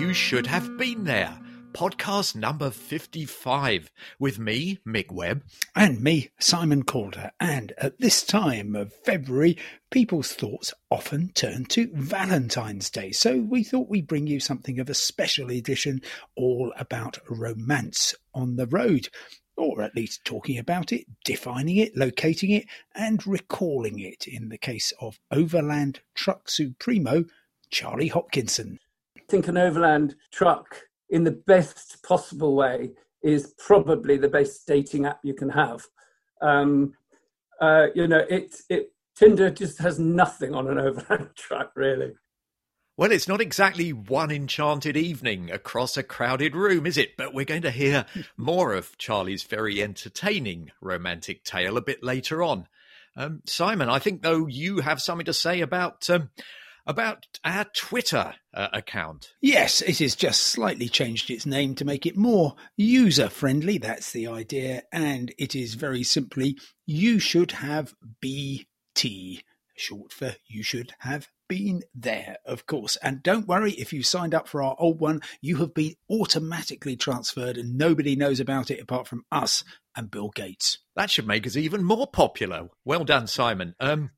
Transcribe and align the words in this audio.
You 0.00 0.14
Should 0.14 0.46
Have 0.46 0.78
Been 0.78 1.04
There, 1.04 1.38
podcast 1.72 2.34
number 2.34 2.70
55, 2.70 3.90
with 4.18 4.38
me, 4.38 4.78
Mick 4.86 5.12
Webb. 5.12 5.44
And 5.76 6.00
me, 6.00 6.30
Simon 6.40 6.84
Calder. 6.84 7.32
And 7.38 7.74
at 7.76 8.00
this 8.00 8.24
time 8.24 8.74
of 8.74 8.94
February, 9.04 9.58
people's 9.90 10.32
thoughts 10.32 10.72
often 10.90 11.32
turn 11.34 11.66
to 11.66 11.90
Valentine's 11.92 12.88
Day. 12.88 13.12
So 13.12 13.40
we 13.40 13.62
thought 13.62 13.90
we'd 13.90 14.06
bring 14.06 14.26
you 14.26 14.40
something 14.40 14.80
of 14.80 14.88
a 14.88 14.94
special 14.94 15.50
edition 15.50 16.00
all 16.34 16.72
about 16.78 17.18
romance 17.28 18.14
on 18.32 18.56
the 18.56 18.66
road 18.66 19.10
or 19.54 19.82
at 19.82 19.94
least 19.94 20.24
talking 20.24 20.56
about 20.56 20.92
it, 20.92 21.04
defining 21.26 21.76
it, 21.76 21.94
locating 21.94 22.52
it, 22.52 22.64
and 22.94 23.26
recalling 23.26 23.98
it 23.98 24.26
in 24.26 24.48
the 24.48 24.58
case 24.58 24.94
of 24.98 25.20
Overland 25.30 26.00
Truck 26.14 26.48
Supremo, 26.48 27.26
Charlie 27.68 28.08
Hopkinson. 28.08 28.78
I 29.30 29.32
think 29.32 29.46
an 29.46 29.58
overland 29.58 30.16
truck, 30.32 30.88
in 31.08 31.22
the 31.22 31.30
best 31.30 32.02
possible 32.02 32.56
way, 32.56 32.90
is 33.22 33.54
probably 33.58 34.16
the 34.16 34.26
best 34.26 34.66
dating 34.66 35.06
app 35.06 35.20
you 35.22 35.34
can 35.34 35.50
have. 35.50 35.86
Um, 36.42 36.94
uh, 37.60 37.86
you 37.94 38.08
know, 38.08 38.24
it, 38.28 38.56
it 38.68 38.90
Tinder 39.14 39.48
just 39.48 39.78
has 39.78 40.00
nothing 40.00 40.52
on 40.52 40.66
an 40.66 40.78
overland 40.80 41.28
truck, 41.36 41.70
really. 41.76 42.14
Well, 42.96 43.12
it's 43.12 43.28
not 43.28 43.40
exactly 43.40 43.92
one 43.92 44.32
enchanted 44.32 44.96
evening 44.96 45.48
across 45.48 45.96
a 45.96 46.02
crowded 46.02 46.56
room, 46.56 46.84
is 46.84 46.98
it? 46.98 47.16
But 47.16 47.32
we're 47.32 47.44
going 47.44 47.62
to 47.62 47.70
hear 47.70 48.06
more 48.36 48.74
of 48.74 48.98
Charlie's 48.98 49.44
very 49.44 49.80
entertaining 49.80 50.72
romantic 50.80 51.44
tale 51.44 51.76
a 51.76 51.82
bit 51.82 52.02
later 52.02 52.42
on. 52.42 52.66
Um, 53.14 53.42
Simon, 53.46 53.88
I 53.88 54.00
think 54.00 54.22
though 54.22 54.48
you 54.48 54.80
have 54.80 55.00
something 55.00 55.26
to 55.26 55.32
say 55.32 55.60
about 55.60 56.10
um, 56.10 56.30
about 56.90 57.26
our 57.44 57.64
Twitter 57.72 58.34
uh, 58.52 58.68
account. 58.72 59.32
Yes, 59.40 59.80
it 59.80 59.98
has 60.00 60.16
just 60.16 60.40
slightly 60.40 60.88
changed 60.88 61.30
its 61.30 61.46
name 61.46 61.76
to 61.76 61.84
make 61.84 62.04
it 62.04 62.16
more 62.16 62.56
user 62.76 63.28
friendly. 63.28 63.78
That's 63.78 64.12
the 64.12 64.26
idea, 64.26 64.82
and 64.92 65.32
it 65.38 65.54
is 65.54 65.74
very 65.74 66.02
simply 66.02 66.58
you 66.86 67.20
should 67.20 67.52
have 67.52 67.94
BT, 68.20 69.44
short 69.76 70.12
for 70.12 70.34
you 70.48 70.64
should 70.64 70.92
have 70.98 71.28
been 71.48 71.82
there, 71.94 72.38
of 72.44 72.66
course. 72.66 72.96
And 72.96 73.22
don't 73.22 73.46
worry, 73.46 73.72
if 73.72 73.92
you 73.92 74.02
signed 74.02 74.34
up 74.34 74.48
for 74.48 74.62
our 74.62 74.76
old 74.78 75.00
one, 75.00 75.20
you 75.40 75.56
have 75.58 75.74
been 75.74 75.94
automatically 76.10 76.96
transferred 76.96 77.56
and 77.56 77.78
nobody 77.78 78.16
knows 78.16 78.40
about 78.40 78.70
it 78.70 78.80
apart 78.80 79.06
from 79.06 79.24
us 79.32 79.64
and 79.96 80.10
Bill 80.10 80.30
Gates. 80.30 80.78
That 80.96 81.10
should 81.10 81.26
make 81.26 81.46
us 81.46 81.56
even 81.56 81.82
more 81.82 82.06
popular. 82.06 82.68
Well 82.84 83.04
done, 83.04 83.26
Simon. 83.26 83.74
Um, 83.80 84.10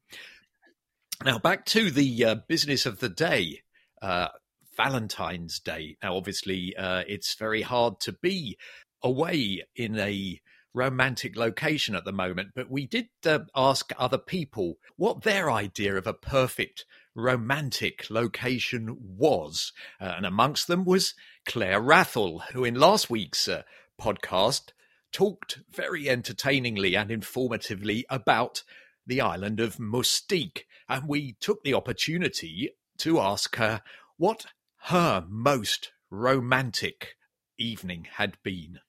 now, 1.24 1.38
back 1.38 1.64
to 1.66 1.90
the 1.90 2.24
uh, 2.24 2.34
business 2.48 2.86
of 2.86 3.00
the 3.00 3.08
day. 3.08 3.62
Uh, 4.00 4.28
Valentine's 4.76 5.60
Day. 5.60 5.96
Now, 6.02 6.16
obviously, 6.16 6.74
uh, 6.76 7.02
it's 7.06 7.34
very 7.34 7.62
hard 7.62 8.00
to 8.00 8.12
be 8.12 8.56
away 9.02 9.64
in 9.76 9.98
a 9.98 10.40
romantic 10.74 11.36
location 11.36 11.94
at 11.94 12.04
the 12.04 12.12
moment, 12.12 12.50
but 12.54 12.70
we 12.70 12.86
did 12.86 13.08
uh, 13.26 13.40
ask 13.54 13.92
other 13.98 14.18
people 14.18 14.78
what 14.96 15.22
their 15.22 15.50
idea 15.50 15.96
of 15.96 16.06
a 16.06 16.14
perfect 16.14 16.86
romantic 17.14 18.08
location 18.08 18.96
was. 18.98 19.72
Uh, 20.00 20.14
and 20.16 20.24
amongst 20.24 20.66
them 20.66 20.84
was 20.84 21.14
Claire 21.44 21.80
Wrathall, 21.80 22.42
who 22.52 22.64
in 22.64 22.74
last 22.74 23.10
week's 23.10 23.46
uh, 23.48 23.62
podcast 24.00 24.70
talked 25.12 25.60
very 25.70 26.08
entertainingly 26.08 26.96
and 26.96 27.10
informatively 27.10 28.04
about 28.08 28.62
the 29.06 29.20
island 29.20 29.60
of 29.60 29.76
Mustique. 29.76 30.64
And 30.92 31.08
we 31.08 31.36
took 31.40 31.64
the 31.64 31.72
opportunity 31.72 32.76
to 32.98 33.18
ask 33.18 33.56
her 33.56 33.80
what 34.18 34.44
her 34.88 35.24
most 35.26 35.90
romantic 36.10 37.16
evening 37.56 38.08
had 38.16 38.36
been 38.42 38.80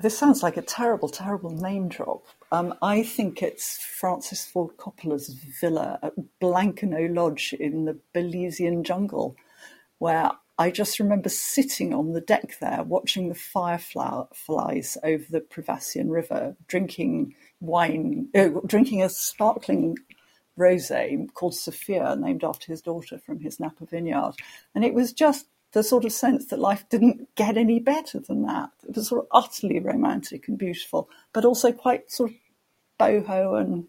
this 0.00 0.16
sounds 0.16 0.44
like 0.44 0.56
a 0.56 0.62
terrible, 0.62 1.08
terrible 1.08 1.50
name 1.50 1.88
drop. 1.88 2.24
Um, 2.52 2.72
I 2.80 3.02
think 3.02 3.42
it's 3.42 3.82
Francis 3.82 4.44
Ford 4.44 4.76
Coppola's 4.76 5.28
villa 5.60 5.98
at 6.04 6.12
Blancaneaux 6.40 7.12
Lodge 7.12 7.52
in 7.52 7.84
the 7.84 7.98
Belizean 8.14 8.84
jungle, 8.84 9.34
where 9.98 10.30
I 10.56 10.70
just 10.70 11.00
remember 11.00 11.28
sitting 11.28 11.92
on 11.92 12.12
the 12.12 12.20
deck 12.20 12.60
there, 12.60 12.84
watching 12.84 13.28
the 13.28 13.34
fireflies 13.34 14.96
over 15.02 15.24
the 15.28 15.40
Privassion 15.40 16.10
River, 16.10 16.54
drinking 16.68 17.34
wine, 17.60 18.28
uh, 18.36 18.50
drinking 18.66 19.02
a 19.02 19.08
sparkling 19.08 19.96
rosé 20.58 21.32
called 21.34 21.54
Sofia, 21.54 22.16
named 22.16 22.44
after 22.44 22.66
his 22.72 22.82
daughter 22.82 23.18
from 23.18 23.40
his 23.40 23.60
Napa 23.60 23.86
vineyard, 23.86 24.34
and 24.74 24.84
it 24.84 24.94
was 24.94 25.12
just 25.12 25.46
the 25.72 25.82
sort 25.82 26.04
of 26.04 26.12
sense 26.12 26.46
that 26.46 26.58
life 26.58 26.88
didn't 26.88 27.28
get 27.34 27.56
any 27.56 27.78
better 27.78 28.20
than 28.20 28.42
that. 28.42 28.70
It 28.88 28.96
was 28.96 29.08
sort 29.08 29.22
of 29.22 29.28
utterly 29.32 29.78
romantic 29.80 30.48
and 30.48 30.58
beautiful, 30.58 31.08
but 31.32 31.44
also 31.44 31.72
quite 31.72 32.10
sort 32.10 32.30
of 32.30 32.36
boho 32.98 33.60
and 33.60 33.86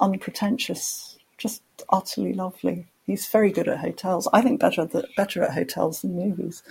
unpretentious, 0.00 1.18
just 1.38 1.62
utterly 1.88 2.34
lovely. 2.34 2.86
He's 3.04 3.26
very 3.26 3.52
good 3.52 3.68
at 3.68 3.78
hotels. 3.78 4.28
I 4.32 4.42
think 4.42 4.60
better 4.60 4.88
better 5.16 5.42
at 5.42 5.54
hotels 5.54 6.02
than 6.02 6.16
movies. 6.16 6.62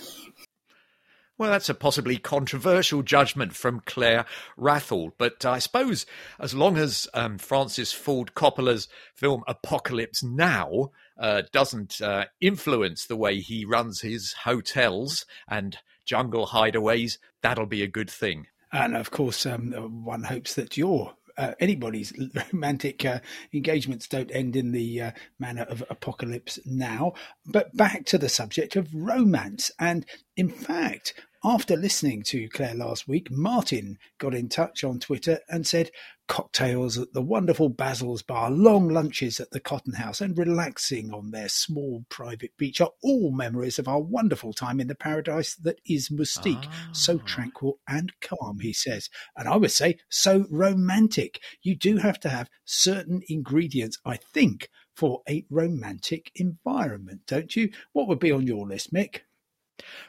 Well, 1.38 1.52
that's 1.52 1.68
a 1.68 1.74
possibly 1.74 2.18
controversial 2.18 3.04
judgment 3.04 3.54
from 3.56 3.82
Claire 3.86 4.26
Wrathall, 4.58 5.12
but 5.18 5.44
I 5.44 5.60
suppose 5.60 6.06
as 6.40 6.54
long 6.54 6.78
as 6.78 7.10
um, 7.14 7.38
Francis 7.38 7.92
Ford 7.92 8.34
Coppola's 8.36 8.88
film 9.14 9.44
Apocalypse 9.46 10.24
Now 10.24 10.92
uh, 11.20 11.42
doesn't 11.52 12.00
uh, 12.02 12.26
influence 12.40 13.06
the 13.06 13.18
way 13.18 13.42
he 13.42 13.66
runs 13.66 14.00
his 14.00 14.32
hotels 14.44 15.26
and 15.46 15.78
jungle 16.06 16.48
hideaways, 16.48 17.18
that'll 17.42 17.66
be 17.66 17.84
a 17.84 17.88
good 17.88 18.10
thing. 18.10 18.48
And 18.72 18.96
of 18.96 19.12
course, 19.12 19.46
um, 19.46 20.06
one 20.06 20.24
hopes 20.24 20.54
that 20.56 20.78
your 20.78 21.16
uh, 21.38 21.54
anybody's 21.60 22.14
romantic 22.54 23.06
uh, 23.06 23.20
engagements 23.54 24.08
don't 24.08 24.32
end 24.32 24.56
in 24.56 24.72
the 24.72 25.02
uh, 25.02 25.12
manner 25.40 25.64
of 25.64 25.84
apocalypse 25.90 26.60
now. 26.66 27.14
But 27.46 27.76
back 27.76 28.06
to 28.06 28.18
the 28.18 28.30
subject 28.30 28.76
of 28.76 28.94
romance. 28.94 29.72
And 29.80 30.06
in 30.38 30.50
fact, 30.50 31.14
after 31.46 31.78
listening 31.78 32.24
to 32.24 32.50
Claire 32.50 32.74
last 32.74 33.08
week, 33.08 33.30
Martin 33.30 34.00
got 34.18 34.34
in 34.34 34.50
touch 34.50 34.84
on 34.84 35.00
Twitter 35.00 35.40
and 35.48 35.68
said 35.68 35.92
cocktails 36.28 36.98
at 36.98 37.14
the 37.14 37.22
wonderful 37.22 37.70
Basil's 37.70 38.24
Bar, 38.24 38.50
long 38.50 38.90
lunches 38.90 39.40
at 39.40 39.52
the 39.52 39.60
Cotton 39.60 39.94
House, 39.94 40.22
and 40.22 40.36
relaxing 40.36 41.14
on 41.14 41.30
their 41.30 41.48
small 41.48 42.04
private 42.10 42.50
beach 42.58 42.82
are 42.82 42.90
all 43.04 43.32
memories 43.32 43.78
of 43.78 43.88
our 43.88 44.02
wonderful 44.02 44.54
time 44.54 44.80
in 44.80 44.88
the 44.88 44.96
paradise 44.96 45.56
that 45.58 45.80
is 45.88 46.10
Mustique. 46.10 46.66
Ah. 46.66 46.90
So 46.94 47.20
tranquil 47.20 47.78
and 47.88 48.12
calm, 48.22 48.60
he 48.62 48.74
says. 48.74 49.08
And 49.38 49.48
I 49.48 49.56
would 49.56 49.72
say 49.72 50.00
so 50.10 50.48
romantic. 50.50 51.40
You 51.62 51.76
do 51.76 51.98
have 51.98 52.20
to 52.22 52.30
have 52.30 52.50
certain 52.66 53.22
ingredients, 53.30 54.00
I 54.04 54.18
think, 54.18 54.70
for 54.96 55.22
a 55.30 55.46
romantic 55.52 56.32
environment, 56.34 57.22
don't 57.28 57.56
you? 57.56 57.70
What 57.94 58.08
would 58.08 58.20
be 58.20 58.32
on 58.32 58.48
your 58.48 58.68
list, 58.68 58.92
Mick? 58.92 59.20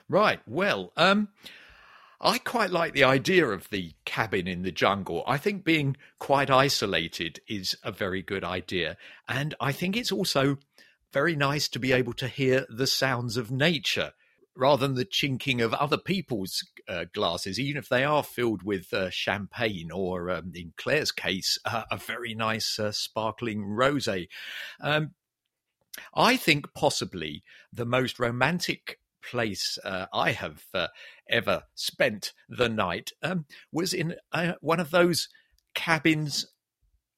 Right. 0.09 0.41
Well, 0.47 0.93
um, 0.97 1.28
I 2.21 2.38
quite 2.38 2.71
like 2.71 2.94
the 2.94 3.04
idea 3.04 3.47
of 3.47 3.69
the 3.71 3.93
cabin 4.04 4.47
in 4.47 4.62
the 4.62 4.72
jungle. 4.72 5.22
I 5.27 5.37
think 5.37 5.65
being 5.65 5.97
quite 6.19 6.50
isolated 6.50 7.41
is 7.49 7.76
a 7.82 7.93
very 7.93 8.22
good 8.22 8.44
idea. 8.44 8.97
And 9.28 9.55
I 9.60 9.72
think 9.72 9.97
it's 9.97 10.12
also 10.12 10.59
very 11.12 11.37
nice 11.37 11.69
to 11.69 11.78
be 11.78 11.93
able 11.93 12.15
to 12.15 12.28
hear 12.28 12.66
the 12.69 12.87
sounds 12.87 13.37
of 13.37 13.50
nature 13.50 14.12
rather 14.56 14.87
than 14.87 14.97
the 14.97 15.05
chinking 15.05 15.60
of 15.60 15.75
other 15.75 15.99
people's 15.99 16.65
uh, 16.88 17.05
glasses, 17.12 17.60
even 17.60 17.76
if 17.76 17.88
they 17.88 18.05
are 18.05 18.22
filled 18.22 18.62
with 18.62 18.93
uh, 18.94 19.11
champagne 19.11 19.90
or, 19.90 20.31
um, 20.31 20.52
in 20.55 20.73
Claire's 20.79 21.12
case, 21.12 21.58
uh, 21.67 21.82
a 21.90 21.99
very 21.99 22.35
nice 22.35 22.79
uh, 22.79 22.90
sparkling 22.90 23.62
rosé. 23.62 24.29
Um, 24.81 25.11
I 26.14 26.37
think 26.37 26.73
possibly 26.75 27.43
the 27.73 27.87
most 27.87 28.19
romantic 28.19 28.99
place 29.31 29.78
uh, 29.84 30.06
I 30.12 30.32
have 30.32 30.64
uh, 30.75 30.88
ever 31.28 31.62
spent 31.75 32.32
the 32.49 32.69
night 32.69 33.12
um, 33.23 33.46
was 33.73 33.93
in 33.93 34.17
uh, 34.32 34.52
one 34.61 34.81
of 34.81 34.90
those 34.90 35.28
cabins 35.75 36.46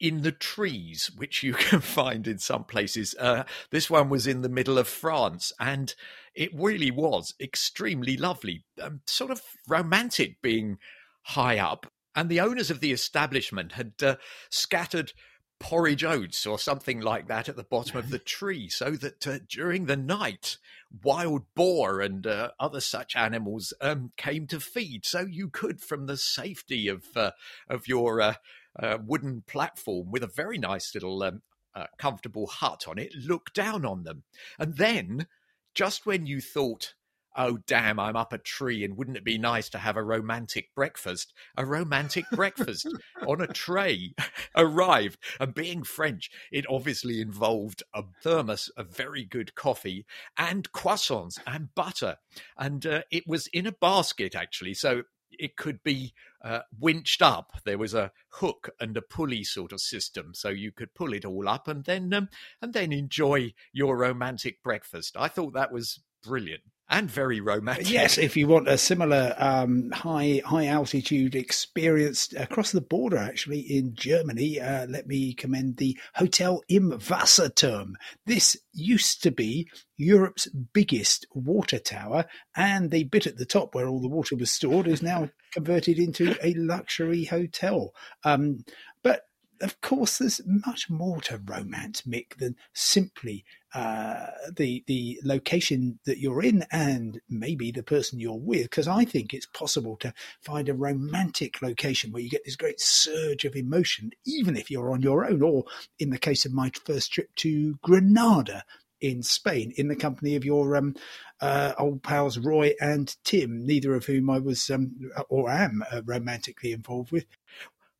in 0.00 0.22
the 0.22 0.32
trees, 0.32 1.10
which 1.16 1.42
you 1.42 1.52
can 1.68 1.80
find 1.80 2.26
in 2.26 2.38
some 2.38 2.64
places. 2.64 3.14
Uh, 3.18 3.44
this 3.70 3.90
one 3.90 4.08
was 4.08 4.26
in 4.26 4.42
the 4.42 4.48
middle 4.48 4.78
of 4.78 4.88
France, 4.88 5.52
and 5.58 5.94
it 6.34 6.50
really 6.54 6.90
was 6.90 7.34
extremely 7.40 8.16
lovely, 8.16 8.64
um, 8.80 9.00
sort 9.06 9.30
of 9.30 9.42
romantic 9.68 10.40
being 10.42 10.78
high 11.22 11.58
up. 11.58 11.86
And 12.14 12.28
the 12.28 12.40
owners 12.40 12.70
of 12.70 12.80
the 12.80 12.92
establishment 12.92 13.72
had 13.72 13.92
uh, 14.02 14.16
scattered 14.50 15.12
porridge 15.60 16.04
oats 16.04 16.46
or 16.46 16.58
something 16.58 17.00
like 17.00 17.26
that 17.28 17.48
at 17.48 17.56
the 17.56 17.64
bottom 17.64 17.96
of 17.96 18.10
the 18.10 18.18
tree 18.36 18.68
so 18.68 18.90
that 18.92 19.26
uh, 19.26 19.38
during 19.48 19.86
the 19.86 19.96
night 19.96 20.56
wild 21.02 21.42
boar 21.54 22.00
and 22.00 22.26
uh, 22.26 22.50
other 22.58 22.80
such 22.80 23.14
animals 23.16 23.72
um, 23.80 24.12
came 24.16 24.46
to 24.46 24.60
feed. 24.60 25.04
So 25.04 25.20
you 25.20 25.48
could 25.48 25.80
from 25.80 26.06
the 26.06 26.16
safety 26.16 26.88
of 26.88 27.04
uh, 27.16 27.32
of 27.68 27.88
your 27.88 28.20
uh, 28.20 28.34
uh, 28.78 28.98
wooden 29.04 29.42
platform 29.46 30.10
with 30.10 30.22
a 30.22 30.28
very 30.28 30.58
nice 30.58 30.94
little 30.94 31.22
um, 31.22 31.42
uh, 31.74 31.86
comfortable 31.98 32.46
hut 32.46 32.84
on 32.88 32.98
it 32.98 33.12
look 33.14 33.52
down 33.52 33.84
on 33.84 34.04
them. 34.04 34.24
And 34.58 34.76
then 34.76 35.26
just 35.74 36.06
when 36.06 36.26
you 36.26 36.40
thought 36.40 36.94
oh 37.36 37.58
damn 37.66 37.98
i'm 37.98 38.16
up 38.16 38.32
a 38.32 38.38
tree 38.38 38.84
and 38.84 38.96
wouldn't 38.96 39.16
it 39.16 39.24
be 39.24 39.38
nice 39.38 39.68
to 39.68 39.78
have 39.78 39.96
a 39.96 40.02
romantic 40.02 40.74
breakfast 40.74 41.32
a 41.56 41.64
romantic 41.64 42.24
breakfast 42.32 42.86
on 43.26 43.40
a 43.40 43.46
tray 43.46 44.12
arrived 44.56 45.18
and 45.40 45.54
being 45.54 45.82
french 45.82 46.30
it 46.50 46.64
obviously 46.68 47.20
involved 47.20 47.82
a 47.94 48.02
thermos 48.22 48.68
of 48.76 48.94
very 48.94 49.24
good 49.24 49.54
coffee 49.54 50.04
and 50.36 50.72
croissants 50.72 51.38
and 51.46 51.74
butter 51.74 52.16
and 52.56 52.86
uh, 52.86 53.02
it 53.10 53.24
was 53.26 53.46
in 53.48 53.66
a 53.66 53.72
basket 53.72 54.34
actually 54.34 54.74
so 54.74 55.02
it 55.38 55.56
could 55.56 55.82
be 55.84 56.14
uh, 56.42 56.60
winched 56.78 57.22
up. 57.22 57.52
There 57.64 57.78
was 57.78 57.94
a 57.94 58.12
hook 58.28 58.70
and 58.80 58.96
a 58.96 59.02
pulley 59.02 59.44
sort 59.44 59.72
of 59.72 59.80
system, 59.80 60.32
so 60.34 60.48
you 60.48 60.72
could 60.72 60.94
pull 60.94 61.12
it 61.12 61.24
all 61.24 61.48
up 61.48 61.68
and 61.68 61.84
then 61.84 62.12
um, 62.12 62.28
and 62.60 62.72
then 62.72 62.92
enjoy 62.92 63.52
your 63.72 63.96
romantic 63.96 64.62
breakfast. 64.62 65.16
I 65.16 65.28
thought 65.28 65.52
that 65.52 65.72
was 65.72 66.00
brilliant 66.22 66.62
and 66.90 67.10
very 67.10 67.40
romantic. 67.40 67.90
Yes, 67.90 68.16
if 68.16 68.36
you 68.36 68.48
want 68.48 68.68
a 68.68 68.78
similar 68.78 69.34
um, 69.38 69.90
high 69.90 70.40
high 70.44 70.66
altitude 70.66 71.34
experience 71.34 72.32
across 72.34 72.72
the 72.72 72.80
border, 72.80 73.18
actually 73.18 73.60
in 73.60 73.94
Germany, 73.94 74.60
uh, 74.60 74.86
let 74.86 75.06
me 75.06 75.34
commend 75.34 75.76
the 75.76 75.98
Hotel 76.14 76.62
im 76.68 76.92
Wasserturm. 76.92 77.92
This 78.24 78.56
used 78.72 79.22
to 79.22 79.30
be 79.30 79.68
Europe's 79.96 80.48
biggest 80.72 81.26
water 81.34 81.78
tower, 81.78 82.24
and 82.56 82.90
the 82.90 83.04
bit 83.04 83.26
at 83.26 83.36
the 83.36 83.46
top 83.46 83.74
where 83.74 83.88
all 83.88 84.00
the 84.00 84.08
water 84.08 84.36
was 84.36 84.50
stored 84.50 84.86
is 84.86 85.02
now 85.02 85.28
converted 85.52 85.98
into 85.98 86.36
a 86.42 86.54
luxury 86.54 87.24
hotel. 87.24 87.92
Um, 88.24 88.64
but 89.02 89.22
of 89.60 89.80
course, 89.80 90.18
there's 90.18 90.40
much 90.46 90.90
more 90.90 91.20
to 91.22 91.40
romance, 91.44 92.02
Mick, 92.02 92.36
than 92.38 92.56
simply 92.72 93.44
uh, 93.74 94.26
the 94.56 94.84
the 94.86 95.18
location 95.24 95.98
that 96.06 96.18
you're 96.18 96.42
in 96.42 96.64
and 96.70 97.20
maybe 97.28 97.70
the 97.70 97.82
person 97.82 98.20
you're 98.20 98.38
with. 98.38 98.62
Because 98.62 98.88
I 98.88 99.04
think 99.04 99.32
it's 99.32 99.46
possible 99.46 99.96
to 99.98 100.12
find 100.42 100.68
a 100.68 100.74
romantic 100.74 101.60
location 101.62 102.12
where 102.12 102.22
you 102.22 102.30
get 102.30 102.44
this 102.44 102.56
great 102.56 102.80
surge 102.80 103.44
of 103.44 103.56
emotion, 103.56 104.10
even 104.24 104.56
if 104.56 104.70
you're 104.70 104.90
on 104.92 105.02
your 105.02 105.24
own, 105.24 105.42
or 105.42 105.64
in 105.98 106.10
the 106.10 106.18
case 106.18 106.44
of 106.44 106.52
my 106.52 106.70
first 106.84 107.12
trip 107.12 107.34
to 107.36 107.76
Granada 107.82 108.64
in 109.00 109.22
Spain, 109.22 109.72
in 109.76 109.88
the 109.88 109.96
company 109.96 110.34
of 110.36 110.44
your 110.44 110.76
um, 110.76 110.94
uh, 111.40 111.72
old 111.78 112.02
pals 112.02 112.38
Roy 112.38 112.72
and 112.80 113.14
Tim, 113.24 113.64
neither 113.64 113.94
of 113.94 114.06
whom 114.06 114.28
I 114.30 114.38
was 114.38 114.70
um, 114.70 115.10
or 115.28 115.50
am 115.50 115.84
uh, 115.92 116.02
romantically 116.04 116.72
involved 116.72 117.12
with. 117.12 117.26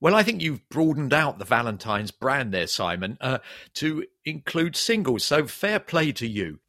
Well, 0.00 0.14
I 0.14 0.22
think 0.22 0.40
you've 0.40 0.68
broadened 0.68 1.12
out 1.12 1.38
the 1.38 1.44
Valentine's 1.44 2.12
brand 2.12 2.54
there, 2.54 2.68
Simon, 2.68 3.18
uh, 3.20 3.38
to 3.74 4.04
include 4.24 4.76
singles. 4.76 5.24
So 5.24 5.46
fair 5.46 5.80
play 5.80 6.12
to 6.12 6.26
you. 6.26 6.60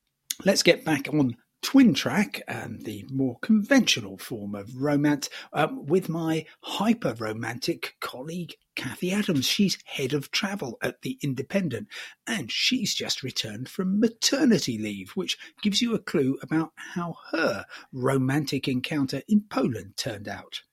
Let's 0.45 0.63
get 0.63 0.83
back 0.83 1.07
on 1.13 1.35
twin 1.61 1.93
track, 1.93 2.41
um, 2.47 2.79
the 2.79 3.05
more 3.11 3.37
conventional 3.41 4.17
form 4.17 4.55
of 4.55 4.81
romance, 4.81 5.29
um, 5.53 5.85
with 5.85 6.09
my 6.09 6.45
hyper 6.61 7.13
romantic 7.19 7.97
colleague, 7.99 8.55
Kathy 8.75 9.11
Adams. 9.11 9.45
She's 9.45 9.77
head 9.85 10.13
of 10.13 10.31
travel 10.31 10.79
at 10.81 11.01
The 11.01 11.19
Independent, 11.21 11.87
and 12.25 12.51
she's 12.51 12.95
just 12.95 13.21
returned 13.21 13.69
from 13.69 13.99
maternity 13.99 14.77
leave, 14.79 15.11
which 15.11 15.37
gives 15.61 15.81
you 15.81 15.93
a 15.93 15.99
clue 15.99 16.39
about 16.41 16.71
how 16.95 17.17
her 17.31 17.65
romantic 17.91 18.67
encounter 18.67 19.21
in 19.27 19.41
Poland 19.41 19.97
turned 19.97 20.27
out. 20.27 20.63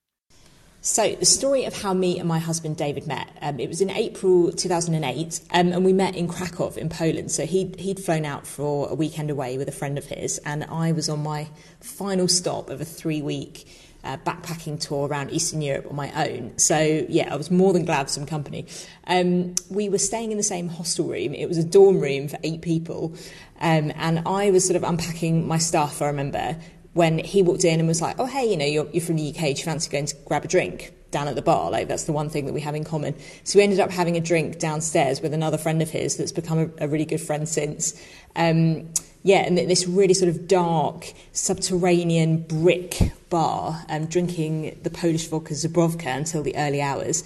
So, 0.87 1.17
the 1.17 1.27
story 1.27 1.65
of 1.65 1.83
how 1.83 1.95
me 1.95 2.21
and 2.21 2.29
my 2.29 2.39
husband 2.39 2.77
David 2.77 3.09
met, 3.09 3.29
um, 3.43 3.59
it 3.59 3.69
was 3.69 3.81
in 3.81 3.91
April 3.91 4.53
2008, 4.53 5.41
um, 5.51 5.73
and 5.73 5.85
we 5.85 5.93
met 5.93 6.15
in 6.15 6.29
Krakow 6.29 6.77
in 6.77 6.89
Poland. 6.89 7.33
So, 7.33 7.45
he'd, 7.45 7.81
he'd 7.81 7.99
flown 7.99 8.25
out 8.25 8.47
for 8.47 8.89
a 8.89 8.95
weekend 8.95 9.29
away 9.29 9.59
with 9.59 9.69
a 9.69 9.73
friend 9.73 9.99
of 9.99 10.05
his, 10.05 10.39
and 10.45 10.63
I 10.63 10.93
was 10.93 11.09
on 11.09 11.25
my 11.25 11.49
final 11.81 12.29
stop 12.29 12.71
of 12.71 12.81
a 12.81 12.85
three 12.85 13.21
week 13.21 13.67
uh, 14.05 14.17
backpacking 14.19 14.79
tour 14.79 15.09
around 15.09 15.33
Eastern 15.33 15.61
Europe 15.61 15.87
on 15.91 15.97
my 15.97 16.13
own. 16.29 16.57
So, 16.57 16.79
yeah, 17.09 17.35
I 17.35 17.37
was 17.37 17.51
more 17.51 17.73
than 17.73 17.85
glad 17.85 18.05
for 18.05 18.13
some 18.13 18.27
company. 18.27 18.67
Um, 19.09 19.57
we 19.69 19.89
were 19.89 19.99
staying 19.99 20.31
in 20.31 20.37
the 20.37 20.45
same 20.45 20.69
hostel 20.69 21.07
room, 21.09 21.35
it 21.35 21.49
was 21.49 21.59
a 21.59 21.65
dorm 21.65 21.99
room 21.99 22.29
for 22.29 22.39
eight 22.45 22.63
people. 22.63 23.13
Um, 23.61 23.91
and 23.97 24.23
I 24.27 24.51
was 24.53 24.65
sort 24.65 24.77
of 24.77 24.85
unpacking 24.85 25.49
my 25.49 25.59
stuff, 25.59 26.01
I 26.01 26.07
remember, 26.07 26.57
when 26.97 27.19
he 27.19 27.43
walked 27.43 27.65
in 27.65 27.79
and 27.79 27.87
was 27.87 28.01
like, 28.01 28.19
"Oh, 28.19 28.27
hey, 28.27 28.51
you 28.51 28.57
know, 28.57 28.65
you're, 28.65 28.89
you're 28.91 29.03
from 29.03 29.17
the 29.17 29.29
UK. 29.29 29.41
Do 29.41 29.49
you 29.49 29.65
fancy 29.65 29.91
going 29.91 30.07
to 30.07 30.17
grab 30.25 30.45
a 30.45 30.49
drink 30.49 30.93
down 31.11 31.29
at 31.29 31.37
the 31.37 31.43
bar?" 31.43 31.71
Like 31.71 31.89
that's 31.89 32.05
the 32.05 32.13
one 32.13 32.31
thing 32.31 32.47
that 32.47 32.53
we 32.53 32.61
have 32.63 32.75
in 32.75 32.85
common. 32.85 33.15
So 33.45 33.59
we 33.59 33.63
ended 33.63 33.81
up 33.81 33.91
having 33.91 34.17
a 34.17 34.21
drink 34.21 34.59
downstairs 34.59 35.21
with 35.21 35.35
another 35.35 35.59
friend 35.59 35.83
of 35.83 35.91
his 35.91 36.17
that's 36.17 36.33
become 36.33 36.59
a, 36.59 36.85
a 36.85 36.89
really 36.89 37.05
good 37.05 37.21
friend 37.21 37.49
since. 37.49 38.01
Um, 38.35 38.89
yeah, 39.23 39.39
and 39.39 39.59
this 39.59 39.87
really 39.89 40.15
sort 40.15 40.29
of 40.29 40.47
dark 40.47 41.13
subterranean 41.33 42.43
brick 42.43 43.13
bar, 43.29 43.85
um, 43.89 44.07
drinking 44.07 44.79
the 44.85 44.91
Polish 44.91 45.27
vodka 45.27 45.53
Zubrowka 45.53 46.07
until 46.07 46.43
the 46.43 46.57
early 46.57 46.81
hours. 46.81 47.25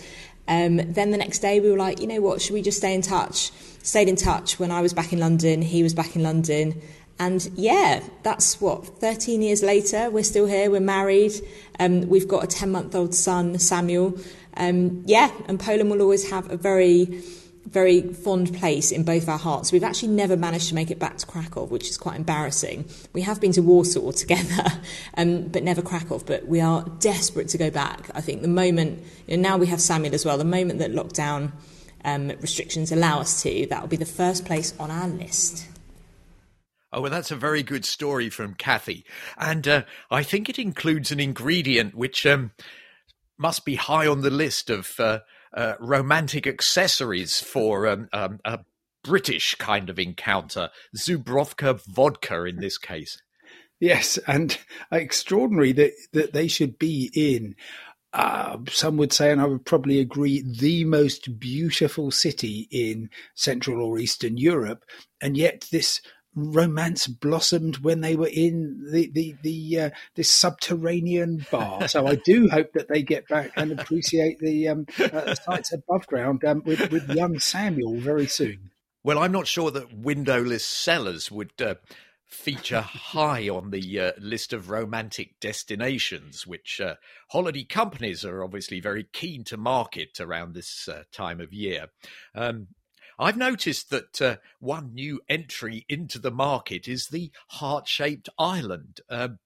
Um, 0.48 0.78
then 0.78 1.10
the 1.10 1.18
next 1.18 1.38
day 1.38 1.60
we 1.60 1.70
were 1.70 1.76
like, 1.76 2.00
you 2.00 2.06
know 2.06 2.20
what, 2.20 2.40
should 2.40 2.54
we 2.54 2.62
just 2.62 2.78
stay 2.78 2.94
in 2.94 3.02
touch? 3.02 3.52
Stayed 3.82 4.08
in 4.08 4.16
touch 4.16 4.58
when 4.58 4.70
I 4.70 4.80
was 4.80 4.92
back 4.92 5.12
in 5.12 5.20
London, 5.20 5.62
he 5.62 5.82
was 5.82 5.94
back 5.94 6.16
in 6.16 6.22
London. 6.22 6.80
And 7.20 7.50
yeah, 7.54 8.02
that's 8.22 8.62
what, 8.62 8.98
13 8.98 9.42
years 9.42 9.62
later, 9.62 10.08
we're 10.08 10.24
still 10.24 10.46
here, 10.46 10.70
we're 10.70 10.80
married, 10.80 11.32
um, 11.78 12.08
we've 12.08 12.26
got 12.26 12.42
a 12.42 12.46
10 12.46 12.72
month 12.72 12.94
old 12.94 13.14
son, 13.14 13.58
Samuel. 13.58 14.18
Um, 14.56 15.02
yeah, 15.04 15.30
and 15.46 15.60
Poland 15.60 15.90
will 15.90 16.00
always 16.00 16.30
have 16.30 16.50
a 16.50 16.56
very, 16.56 17.22
very 17.66 18.00
fond 18.00 18.54
place 18.54 18.90
in 18.90 19.04
both 19.04 19.28
our 19.28 19.38
hearts. 19.38 19.70
We've 19.70 19.84
actually 19.84 20.14
never 20.14 20.34
managed 20.34 20.70
to 20.70 20.74
make 20.74 20.90
it 20.90 20.98
back 20.98 21.18
to 21.18 21.26
Krakow, 21.26 21.64
which 21.64 21.90
is 21.90 21.98
quite 21.98 22.16
embarrassing. 22.16 22.86
We 23.12 23.20
have 23.20 23.38
been 23.38 23.52
to 23.52 23.60
Warsaw 23.60 24.12
together, 24.12 24.64
um, 25.18 25.48
but 25.48 25.62
never 25.62 25.82
Krakow. 25.82 26.20
But 26.24 26.46
we 26.46 26.62
are 26.62 26.84
desperate 27.00 27.48
to 27.50 27.58
go 27.58 27.70
back. 27.70 28.10
I 28.14 28.22
think 28.22 28.40
the 28.40 28.48
moment, 28.48 29.04
you 29.26 29.36
know, 29.36 29.42
now 29.46 29.58
we 29.58 29.66
have 29.66 29.82
Samuel 29.82 30.14
as 30.14 30.24
well, 30.24 30.38
the 30.38 30.44
moment 30.46 30.78
that 30.78 30.92
lockdown 30.92 31.52
um, 32.02 32.28
restrictions 32.40 32.92
allow 32.92 33.20
us 33.20 33.42
to, 33.42 33.66
that 33.66 33.82
will 33.82 33.88
be 33.88 33.96
the 33.96 34.06
first 34.06 34.46
place 34.46 34.72
on 34.80 34.90
our 34.90 35.06
list. 35.06 35.66
Oh, 36.92 37.02
well, 37.02 37.10
that's 37.10 37.30
a 37.30 37.36
very 37.36 37.62
good 37.62 37.84
story 37.84 38.30
from 38.30 38.54
Kathy. 38.54 39.04
And 39.38 39.66
uh, 39.68 39.82
I 40.10 40.22
think 40.22 40.48
it 40.48 40.58
includes 40.58 41.12
an 41.12 41.20
ingredient 41.20 41.94
which 41.94 42.26
um, 42.26 42.50
must 43.38 43.64
be 43.64 43.76
high 43.76 44.08
on 44.08 44.22
the 44.22 44.30
list 44.30 44.70
of 44.70 44.98
uh, 44.98 45.20
uh, 45.54 45.74
romantic 45.78 46.46
accessories 46.46 47.40
for 47.40 47.86
um, 47.86 48.08
um, 48.12 48.40
a 48.44 48.60
British 49.04 49.54
kind 49.54 49.88
of 49.88 49.98
encounter 49.98 50.70
Zubrowka 50.96 51.80
vodka 51.86 52.44
in 52.44 52.56
this 52.56 52.76
case. 52.76 53.22
Yes, 53.78 54.18
and 54.26 54.58
extraordinary 54.92 55.72
that, 55.72 55.92
that 56.12 56.32
they 56.32 56.48
should 56.48 56.78
be 56.78 57.10
in. 57.14 57.54
Uh, 58.12 58.58
some 58.68 58.96
would 58.96 59.12
say, 59.12 59.30
and 59.30 59.40
I 59.40 59.46
would 59.46 59.64
probably 59.64 60.00
agree, 60.00 60.42
the 60.42 60.84
most 60.84 61.38
beautiful 61.38 62.10
city 62.10 62.68
in 62.70 63.08
Central 63.34 63.80
or 63.82 63.98
Eastern 63.98 64.36
Europe, 64.36 64.84
and 65.20 65.36
yet 65.36 65.68
this 65.70 66.00
romance 66.34 67.06
blossomed 67.06 67.78
when 67.78 68.00
they 68.00 68.16
were 68.16 68.30
in 68.32 68.86
the 68.92 69.10
the 69.12 69.34
the 69.42 69.80
uh, 69.80 69.90
this 70.14 70.30
subterranean 70.30 71.46
bar. 71.50 71.88
So 71.88 72.06
I 72.06 72.16
do 72.16 72.48
hope 72.52 72.72
that 72.74 72.88
they 72.88 73.02
get 73.02 73.28
back 73.28 73.52
and 73.56 73.72
appreciate 73.72 74.38
the 74.38 74.68
um, 74.68 74.86
uh, 74.98 75.34
sights 75.34 75.72
above 75.72 76.06
ground 76.06 76.44
um, 76.44 76.62
with 76.64 76.90
with 76.90 77.10
young 77.10 77.38
Samuel 77.38 77.98
very 77.98 78.26
soon. 78.26 78.70
Well, 79.02 79.18
I'm 79.18 79.32
not 79.32 79.46
sure 79.46 79.70
that 79.70 79.92
windowless 79.92 80.64
cellars 80.64 81.30
would. 81.30 81.52
Uh, 81.60 81.76
feature 82.30 82.80
high 82.80 83.48
on 83.48 83.70
the 83.70 83.98
uh, 83.98 84.12
list 84.20 84.52
of 84.52 84.70
romantic 84.70 85.40
destinations, 85.40 86.46
which 86.46 86.80
uh, 86.80 86.94
holiday 87.30 87.64
companies 87.64 88.24
are 88.24 88.44
obviously 88.44 88.78
very 88.78 89.04
keen 89.12 89.42
to 89.42 89.56
market 89.56 90.20
around 90.20 90.54
this 90.54 90.88
uh, 90.88 91.02
time 91.12 91.40
of 91.40 91.52
year. 91.52 91.88
Um, 92.34 92.68
I've 93.20 93.36
noticed 93.36 93.90
that 93.90 94.22
uh, 94.22 94.36
one 94.60 94.94
new 94.94 95.20
entry 95.28 95.84
into 95.90 96.18
the 96.18 96.30
market 96.30 96.88
is 96.88 97.08
the 97.08 97.30
heart 97.48 97.86
shaped 97.86 98.30
island. 98.38 99.00
Um, 99.10 99.38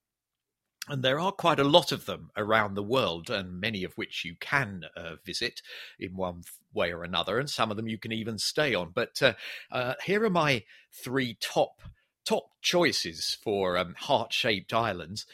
and 0.88 1.02
there 1.02 1.18
are 1.18 1.32
quite 1.32 1.58
a 1.58 1.64
lot 1.64 1.90
of 1.90 2.06
them 2.06 2.30
around 2.36 2.74
the 2.74 2.82
world, 2.82 3.30
and 3.30 3.60
many 3.60 3.82
of 3.82 3.94
which 3.94 4.24
you 4.24 4.36
can 4.38 4.84
uh, 4.96 5.16
visit 5.24 5.60
in 5.98 6.14
one 6.14 6.42
way 6.72 6.92
or 6.92 7.02
another, 7.02 7.38
and 7.38 7.50
some 7.50 7.70
of 7.70 7.76
them 7.76 7.88
you 7.88 7.98
can 7.98 8.12
even 8.12 8.38
stay 8.38 8.74
on. 8.74 8.92
But 8.94 9.20
uh, 9.20 9.32
uh, 9.72 9.94
here 10.04 10.22
are 10.24 10.30
my 10.30 10.62
three 10.92 11.36
top 11.40 11.82
top 12.24 12.50
choices 12.62 13.36
for 13.42 13.76
um, 13.76 13.94
heart 13.98 14.32
shaped 14.32 14.72
islands. 14.72 15.26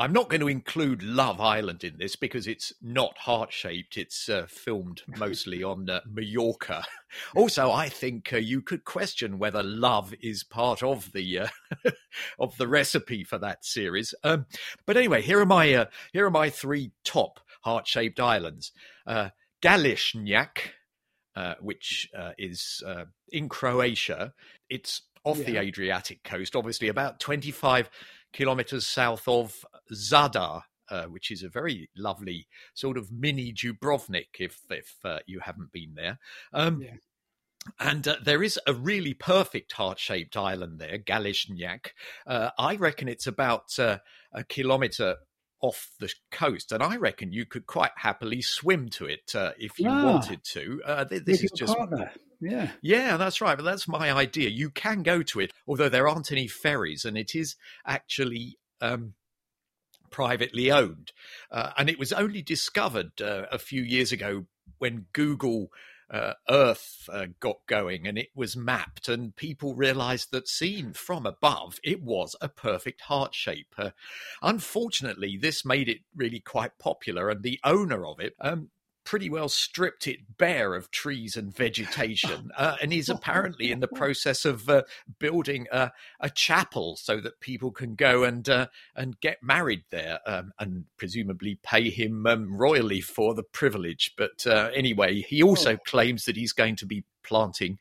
I'm 0.00 0.14
not 0.14 0.30
going 0.30 0.40
to 0.40 0.48
include 0.48 1.02
Love 1.02 1.42
Island 1.42 1.84
in 1.84 1.98
this 1.98 2.16
because 2.16 2.46
it's 2.46 2.72
not 2.80 3.18
heart 3.18 3.52
shaped. 3.52 3.98
It's 3.98 4.30
uh, 4.30 4.46
filmed 4.48 5.02
mostly 5.18 5.62
on 5.62 5.90
uh, 5.90 6.00
Mallorca. 6.10 6.84
Also, 7.34 7.72
I 7.72 7.88
think 7.88 8.32
uh, 8.32 8.36
you 8.36 8.62
could 8.62 8.84
question 8.84 9.40
whether 9.40 9.64
love 9.64 10.14
is 10.22 10.44
part 10.44 10.80
of 10.80 11.10
the 11.10 11.40
uh, 11.40 11.48
of 12.38 12.56
the 12.56 12.68
recipe 12.68 13.24
for 13.24 13.36
that 13.36 13.64
series. 13.64 14.14
Um, 14.22 14.46
but 14.86 14.96
anyway, 14.96 15.20
here 15.20 15.40
are 15.40 15.46
my 15.46 15.74
uh, 15.74 15.84
here 16.12 16.24
are 16.24 16.30
my 16.30 16.50
three 16.50 16.92
top 17.02 17.40
heart 17.62 17.88
shaped 17.88 18.20
islands: 18.20 18.70
uh, 19.08 19.30
Galešnjak, 19.60 20.58
which 21.60 22.08
is 22.38 22.80
in 23.32 23.48
Croatia. 23.48 24.32
It's 24.68 25.02
off 25.24 25.38
yeah. 25.38 25.46
the 25.46 25.56
Adriatic 25.56 26.22
coast, 26.22 26.54
obviously 26.54 26.86
about 26.86 27.18
25 27.18 27.90
kilometers 28.32 28.86
south 28.86 29.26
of 29.26 29.64
Zadar, 29.92 30.62
uh, 30.90 31.04
which 31.04 31.30
is 31.30 31.42
a 31.42 31.48
very 31.48 31.90
lovely 31.96 32.46
sort 32.74 32.96
of 32.96 33.10
mini 33.12 33.52
Dubrovnik, 33.52 34.38
if 34.38 34.60
if 34.70 34.96
uh, 35.04 35.20
you 35.26 35.40
haven't 35.40 35.72
been 35.72 35.94
there. 35.94 36.18
Um, 36.52 36.82
yeah. 36.82 36.94
And 37.78 38.08
uh, 38.08 38.16
there 38.24 38.42
is 38.42 38.58
a 38.66 38.72
really 38.72 39.12
perfect 39.12 39.72
heart-shaped 39.72 40.36
island 40.36 40.78
there, 40.78 40.98
Galešnjak. 40.98 41.88
Uh, 42.26 42.50
I 42.58 42.76
reckon 42.76 43.06
it's 43.06 43.26
about 43.26 43.78
uh, 43.78 43.98
a 44.32 44.44
kilometre 44.44 45.16
off 45.60 45.90
the 46.00 46.10
coast, 46.30 46.72
and 46.72 46.82
I 46.82 46.96
reckon 46.96 47.32
you 47.32 47.44
could 47.44 47.66
quite 47.66 47.92
happily 47.96 48.40
swim 48.40 48.88
to 48.90 49.04
it 49.04 49.34
uh, 49.34 49.52
if 49.58 49.78
you 49.78 49.90
ah, 49.90 50.04
wanted 50.04 50.42
to. 50.44 50.80
Uh, 50.86 51.04
this 51.04 51.42
is 51.42 51.50
just 51.50 51.76
partner. 51.76 52.10
Yeah. 52.40 52.70
Yeah, 52.80 53.18
that's 53.18 53.42
right. 53.42 53.56
But 53.56 53.64
that's 53.64 53.86
my 53.86 54.10
idea. 54.10 54.48
You 54.48 54.70
can 54.70 55.02
go 55.02 55.22
to 55.22 55.40
it, 55.40 55.52
although 55.66 55.90
there 55.90 56.08
aren't 56.08 56.32
any 56.32 56.48
ferries, 56.48 57.04
and 57.04 57.18
it 57.18 57.34
is 57.34 57.56
actually 57.86 58.58
um, 58.80 59.14
privately 60.10 60.70
owned. 60.70 61.12
Uh, 61.50 61.70
and 61.76 61.88
it 61.88 61.98
was 61.98 62.12
only 62.12 62.42
discovered 62.42 63.20
uh, 63.20 63.46
a 63.50 63.58
few 63.58 63.82
years 63.82 64.12
ago 64.12 64.46
when 64.78 65.06
Google 65.12 65.70
uh, 66.10 66.34
Earth 66.48 67.08
uh, 67.12 67.26
got 67.38 67.58
going 67.68 68.06
and 68.06 68.18
it 68.18 68.30
was 68.34 68.56
mapped, 68.56 69.08
and 69.08 69.36
people 69.36 69.74
realized 69.74 70.32
that 70.32 70.48
seen 70.48 70.92
from 70.92 71.24
above, 71.24 71.78
it 71.84 72.02
was 72.02 72.34
a 72.40 72.48
perfect 72.48 73.02
heart 73.02 73.34
shape. 73.34 73.74
Uh, 73.78 73.90
unfortunately, 74.42 75.38
this 75.40 75.64
made 75.64 75.88
it 75.88 76.00
really 76.14 76.40
quite 76.40 76.78
popular, 76.78 77.30
and 77.30 77.42
the 77.42 77.60
owner 77.64 78.04
of 78.04 78.18
it 78.18 78.34
um, 78.40 78.70
pretty 79.04 79.30
well 79.30 79.48
stripped 79.48 80.06
it 80.06 80.36
bare 80.38 80.74
of 80.74 80.90
trees 80.90 81.36
and 81.36 81.54
vegetation, 81.54 82.50
uh, 82.56 82.76
and 82.82 82.92
he's 82.92 83.08
apparently 83.08 83.70
in 83.70 83.80
the 83.80 83.88
process 83.88 84.44
of 84.44 84.68
uh, 84.68 84.82
building 85.18 85.66
a, 85.72 85.90
a, 86.20 86.30
chapel 86.30 86.96
so 86.96 87.20
that 87.20 87.40
people 87.40 87.70
can 87.70 87.94
go 87.94 88.24
and 88.24 88.48
uh, 88.48 88.66
and 88.94 89.20
get 89.20 89.42
married 89.42 89.84
there, 89.90 90.20
um, 90.26 90.52
and 90.58 90.84
presumably 90.96 91.58
pay 91.62 91.90
him 91.90 92.26
um, 92.26 92.56
royally 92.56 93.00
for 93.00 93.34
the 93.34 93.42
privilege. 93.42 94.12
But 94.16 94.46
uh, 94.46 94.70
anyway, 94.74 95.22
he 95.22 95.42
also 95.42 95.74
oh. 95.74 95.78
claims 95.86 96.24
that 96.24 96.36
he's 96.36 96.52
going 96.52 96.76
to 96.76 96.86
be 96.86 97.04
planting 97.22 97.78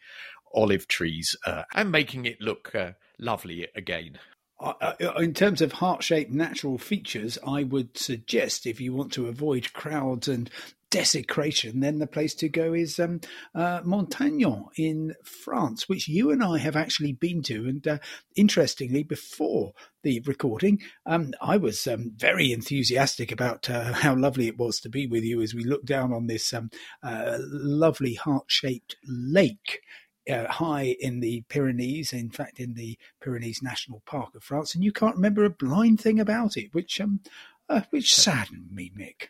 olive 0.53 0.87
trees 0.87 1.35
uh, 1.45 1.63
and 1.73 1.91
making 1.91 2.25
it 2.25 2.41
look 2.41 2.73
uh, 2.73 2.91
lovely 3.17 3.67
again. 3.75 4.19
Uh, 4.59 4.93
in 5.17 5.33
terms 5.33 5.61
of 5.61 5.71
heart 5.73 6.03
shaped 6.03 6.31
natural 6.31 6.77
features, 6.77 7.37
I 7.47 7.63
would 7.63 7.97
suggest 7.97 8.67
if 8.67 8.81
you 8.81 8.93
want 8.93 9.13
to 9.13 9.27
avoid 9.27 9.71
crowds 9.71 10.27
and 10.27 10.49
desecration, 10.91 11.79
then 11.79 11.99
the 11.99 12.07
place 12.07 12.33
to 12.35 12.49
go 12.49 12.73
is 12.73 12.99
um, 12.99 13.21
uh, 13.53 13.81
Montagnon 13.81 14.69
in 14.75 15.15
France, 15.23 15.87
which 15.87 16.07
you 16.07 16.31
and 16.31 16.43
I 16.43 16.57
have 16.57 16.75
actually 16.75 17.13
been 17.13 17.41
to. 17.43 17.67
And 17.67 17.87
uh, 17.87 17.97
interestingly, 18.35 19.03
before 19.03 19.73
the 20.03 20.21
recording, 20.21 20.81
um, 21.05 21.33
I 21.41 21.57
was 21.57 21.85
um, 21.87 22.13
very 22.15 22.51
enthusiastic 22.51 23.31
about 23.31 23.69
uh, 23.69 23.93
how 23.93 24.15
lovely 24.15 24.47
it 24.47 24.57
was 24.57 24.79
to 24.81 24.89
be 24.89 25.05
with 25.07 25.23
you 25.23 25.41
as 25.41 25.53
we 25.53 25.63
look 25.63 25.85
down 25.85 26.11
on 26.11 26.27
this 26.27 26.53
um, 26.53 26.69
uh, 27.03 27.37
lovely 27.39 28.15
heart 28.15 28.45
shaped 28.47 28.95
lake. 29.05 29.81
Uh, 30.29 30.47
high 30.47 30.95
in 30.99 31.21
the 31.21 31.43
Pyrenees, 31.49 32.13
in 32.13 32.29
fact, 32.29 32.59
in 32.59 32.75
the 32.75 32.99
Pyrenees 33.19 33.63
National 33.63 34.03
Park 34.05 34.35
of 34.35 34.43
France, 34.43 34.75
and 34.75 34.83
you 34.83 34.91
can't 34.91 35.15
remember 35.15 35.43
a 35.43 35.49
blind 35.49 35.99
thing 35.99 36.19
about 36.19 36.55
it, 36.55 36.71
which 36.71 37.01
um, 37.01 37.21
uh, 37.67 37.81
which 37.89 38.13
saddened 38.13 38.71
me, 38.71 38.91
Mick. 38.95 39.29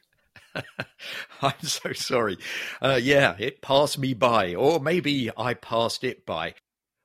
I'm 1.41 1.61
so 1.61 1.93
sorry. 1.93 2.37
Uh, 2.81 2.99
yeah, 3.01 3.35
it 3.39 3.61
passed 3.61 3.97
me 3.97 4.13
by, 4.13 4.55
or 4.55 4.79
maybe 4.79 5.29
I 5.37 5.53
passed 5.53 6.03
it 6.03 6.25
by. 6.25 6.55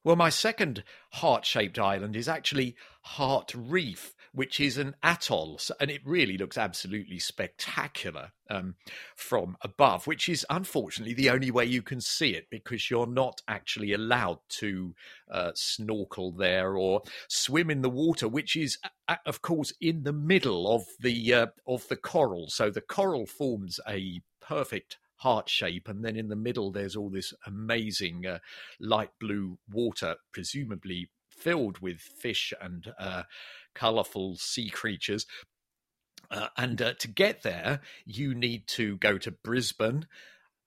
Well, 0.05 0.17
my 0.17 0.29
second 0.29 0.85
heart 1.13 1.45
shaped 1.47 1.79
island 1.79 2.15
is 2.17 2.29
actually 2.29 2.77
Heart 3.03 3.53
Reef, 3.57 4.15
which 4.35 4.59
is 4.59 4.79
an 4.79 4.97
atoll, 5.03 5.61
and 5.81 5.91
it 5.91 6.01
really 6.05 6.37
looks 6.37 6.59
absolutely 6.59 7.21
spectacular 7.21 8.33
um, 8.51 8.75
from 9.15 9.57
above, 9.63 10.09
which 10.09 10.29
is 10.29 10.45
unfortunately 10.51 11.15
the 11.15 11.31
only 11.31 11.53
way 11.53 11.65
you 11.65 11.83
can 11.83 12.01
see 12.01 12.31
it 12.31 12.49
because 12.51 12.91
you're 12.91 13.07
not 13.07 13.41
actually 13.47 13.93
allowed 13.93 14.39
to 14.49 14.93
uh, 15.31 15.53
snorkel 15.55 16.33
there 16.33 16.77
or 16.77 17.01
swim 17.29 17.71
in 17.71 17.81
the 17.81 17.89
water, 17.89 18.27
which 18.27 18.57
is, 18.57 18.77
uh, 19.09 19.17
of 19.25 19.41
course, 19.41 19.73
in 19.81 20.03
the 20.03 20.13
middle 20.13 20.75
of 20.75 20.83
the 20.99 21.33
uh, 21.33 21.47
of 21.67 21.87
the 21.89 21.97
coral. 21.97 22.49
So 22.49 22.71
the 22.71 22.81
coral 22.81 23.27
forms 23.27 23.79
a 23.89 24.21
perfect 24.41 24.99
heart 25.19 25.49
shape, 25.49 25.89
and 25.89 26.05
then 26.05 26.17
in 26.17 26.29
the 26.29 26.37
middle 26.37 26.73
there's 26.73 26.97
all 26.97 27.09
this 27.09 27.33
amazing 27.47 28.27
uh, 28.27 28.39
light 28.81 29.11
blue 29.21 29.59
water, 29.71 30.17
presumably 30.33 31.09
filled 31.45 31.79
with 31.81 32.01
fish 32.01 32.55
and 32.61 32.93
uh, 32.99 33.25
colorful 33.75 34.37
sea 34.37 34.71
creatures. 34.71 35.27
Uh, 36.31 36.49
and 36.57 36.81
uh, 36.81 36.95
to 36.95 37.07
get 37.07 37.43
there, 37.43 37.81
you 38.07 38.35
need 38.35 38.67
to 38.67 38.97
go 38.97 39.19
to 39.19 39.31
Brisbane, 39.31 40.07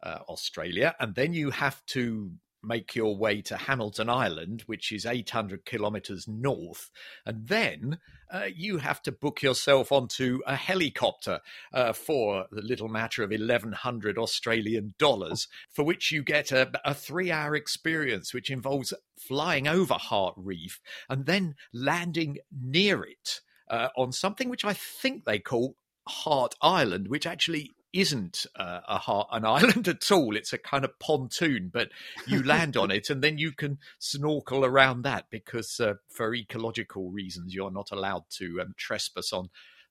uh, 0.04 0.20
Australia, 0.30 0.96
and 1.00 1.16
then 1.16 1.34
you 1.34 1.50
have 1.50 1.84
to 1.88 2.32
make 2.68 2.96
your 2.96 3.16
way 3.16 3.42
to 3.44 3.58
Hamilton 3.58 4.10
Island, 4.10 4.64
which 4.66 4.92
is 4.92 5.06
800 5.06 5.66
kilometers 5.66 6.28
north, 6.28 6.90
and 7.26 7.48
then 7.48 8.00
uh, 8.32 8.48
you 8.54 8.78
have 8.78 9.02
to 9.04 9.12
book 9.12 9.42
yourself 9.42 9.92
onto 9.92 10.40
a 10.46 10.56
helicopter 10.56 11.40
uh, 11.74 11.94
for 11.94 12.46
the 12.52 12.62
little 12.62 12.90
matter 12.90 13.24
of 13.24 13.32
1100 13.32 14.18
Australian 14.18 14.94
dollars, 15.00 15.48
for 15.72 15.84
which 15.84 16.12
you 16.12 16.24
get 16.24 16.52
a, 16.52 16.70
a 16.84 16.94
three 16.94 17.32
hour 17.32 17.56
experience, 17.56 18.34
which 18.34 18.50
involves 18.50 18.94
flying 19.18 19.68
over 19.68 19.96
Heart 19.96 20.36
Reef 20.38 20.82
and 21.10 21.26
then 21.26 21.56
landing 21.74 22.38
near 22.52 23.04
it. 23.04 23.42
Uh, 23.70 23.90
on 23.98 24.14
something 24.14 24.48
which 24.48 24.64
I 24.64 24.72
think 24.72 25.26
they 25.26 25.40
call 25.40 25.76
Heart 26.08 26.56
Island, 26.62 27.10
which 27.10 27.28
actually 27.28 27.72
isn't 27.94 28.46
uh, 28.56 28.82
a 28.88 28.98
heart, 28.98 29.28
an 29.32 29.46
island 29.58 29.88
at 29.88 30.12
all. 30.12 30.36
It's 30.36 30.54
a 30.54 30.58
kind 30.58 30.86
of 30.86 31.00
pontoon, 31.00 31.70
but 31.74 31.90
you 32.26 32.44
land 32.44 32.78
on 32.78 32.92
it 32.92 33.10
and 33.10 33.24
then 33.24 33.38
you 33.38 33.52
can 33.52 33.80
snorkel 34.00 34.66
around 34.66 35.04
that 35.04 35.26
because, 35.30 35.80
uh, 35.80 35.96
for 36.10 36.34
ecological 36.34 37.10
reasons, 37.10 37.54
you're 37.54 37.72
not 37.72 37.92
allowed 37.92 38.24
to 38.38 38.62
um, 38.62 38.74
trespass 38.78 39.34
on 39.34 39.50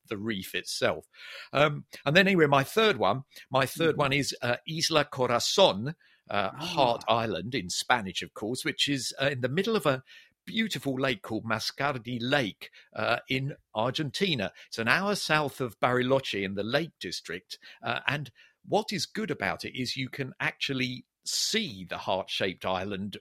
the 0.09 0.17
reef 0.17 0.55
itself. 0.55 1.07
Um, 1.53 1.85
and 2.05 2.17
then, 2.17 2.29
anyway, 2.29 2.47
my 2.47 2.65
third 2.65 2.97
one, 2.97 3.25
my 3.51 3.67
3rd 3.67 3.91
mm-hmm. 3.91 4.01
one 4.01 4.13
is 4.13 4.35
uh, 4.43 4.57
Isla 4.69 5.05
Corazon. 5.05 5.95
Uh, 6.29 6.51
oh. 6.61 6.65
Heart 6.65 7.05
Island 7.07 7.55
in 7.55 7.71
Spanish, 7.71 8.21
of 8.21 8.35
course, 8.35 8.65
which 8.65 8.89
is 8.89 9.15
uh, 9.23 9.27
in 9.27 9.43
the 9.43 9.49
middle 9.49 9.77
of 9.77 9.87
a 9.87 10.03
beautiful 10.47 10.95
lake 10.99 11.23
called 11.23 11.45
Mascardi 11.45 12.19
Lake 12.21 12.71
uh, 12.95 13.19
in 13.29 13.55
Argentina. 13.75 14.53
It's 14.69 14.79
an 14.79 14.89
hour 14.89 15.15
south 15.15 15.61
of 15.61 15.79
Bariloche 15.81 16.43
in 16.43 16.55
the 16.55 16.63
Lake 16.63 16.93
District. 17.01 17.59
Uh, 17.83 18.01
and 18.07 18.31
what 18.67 18.93
is 18.93 19.07
good 19.07 19.31
about 19.31 19.65
it 19.65 19.79
is 19.79 19.97
you 19.97 20.09
can 20.09 20.33
actually 20.41 21.05
see 21.25 21.85
the 21.89 21.99
heart 21.99 22.31
shaped 22.31 22.65
island 22.65 23.19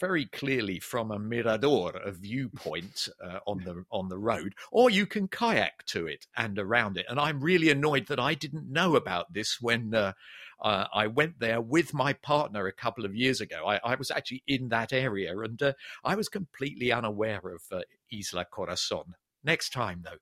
very 0.00 0.26
clearly 0.26 0.80
from 0.80 1.10
a 1.10 1.18
mirador, 1.18 1.92
a 2.04 2.10
viewpoint 2.10 3.08
uh, 3.22 3.40
on 3.46 3.58
the 3.64 3.84
on 3.90 4.08
the 4.08 4.18
road, 4.18 4.54
or 4.72 4.90
you 4.90 5.06
can 5.06 5.28
kayak 5.28 5.84
to 5.86 6.06
it 6.06 6.26
and 6.36 6.58
around 6.58 6.96
it. 6.96 7.06
And 7.08 7.20
I'm 7.20 7.40
really 7.40 7.70
annoyed 7.70 8.06
that 8.08 8.20
I 8.20 8.34
didn't 8.34 8.70
know 8.70 8.96
about 8.96 9.32
this 9.32 9.58
when 9.60 9.94
uh, 9.94 10.12
uh, 10.60 10.86
I 10.92 11.06
went 11.06 11.40
there 11.40 11.60
with 11.60 11.94
my 11.94 12.12
partner 12.12 12.66
a 12.66 12.72
couple 12.72 13.04
of 13.04 13.14
years 13.14 13.40
ago. 13.40 13.66
I, 13.66 13.80
I 13.84 13.94
was 13.94 14.10
actually 14.10 14.42
in 14.46 14.68
that 14.68 14.92
area 14.92 15.38
and 15.38 15.62
uh, 15.62 15.72
I 16.04 16.14
was 16.14 16.28
completely 16.28 16.92
unaware 16.92 17.40
of 17.44 17.62
uh, 17.72 17.80
Isla 18.12 18.46
Corazon. 18.46 19.14
Next 19.42 19.72
time, 19.72 20.02
though. 20.04 20.18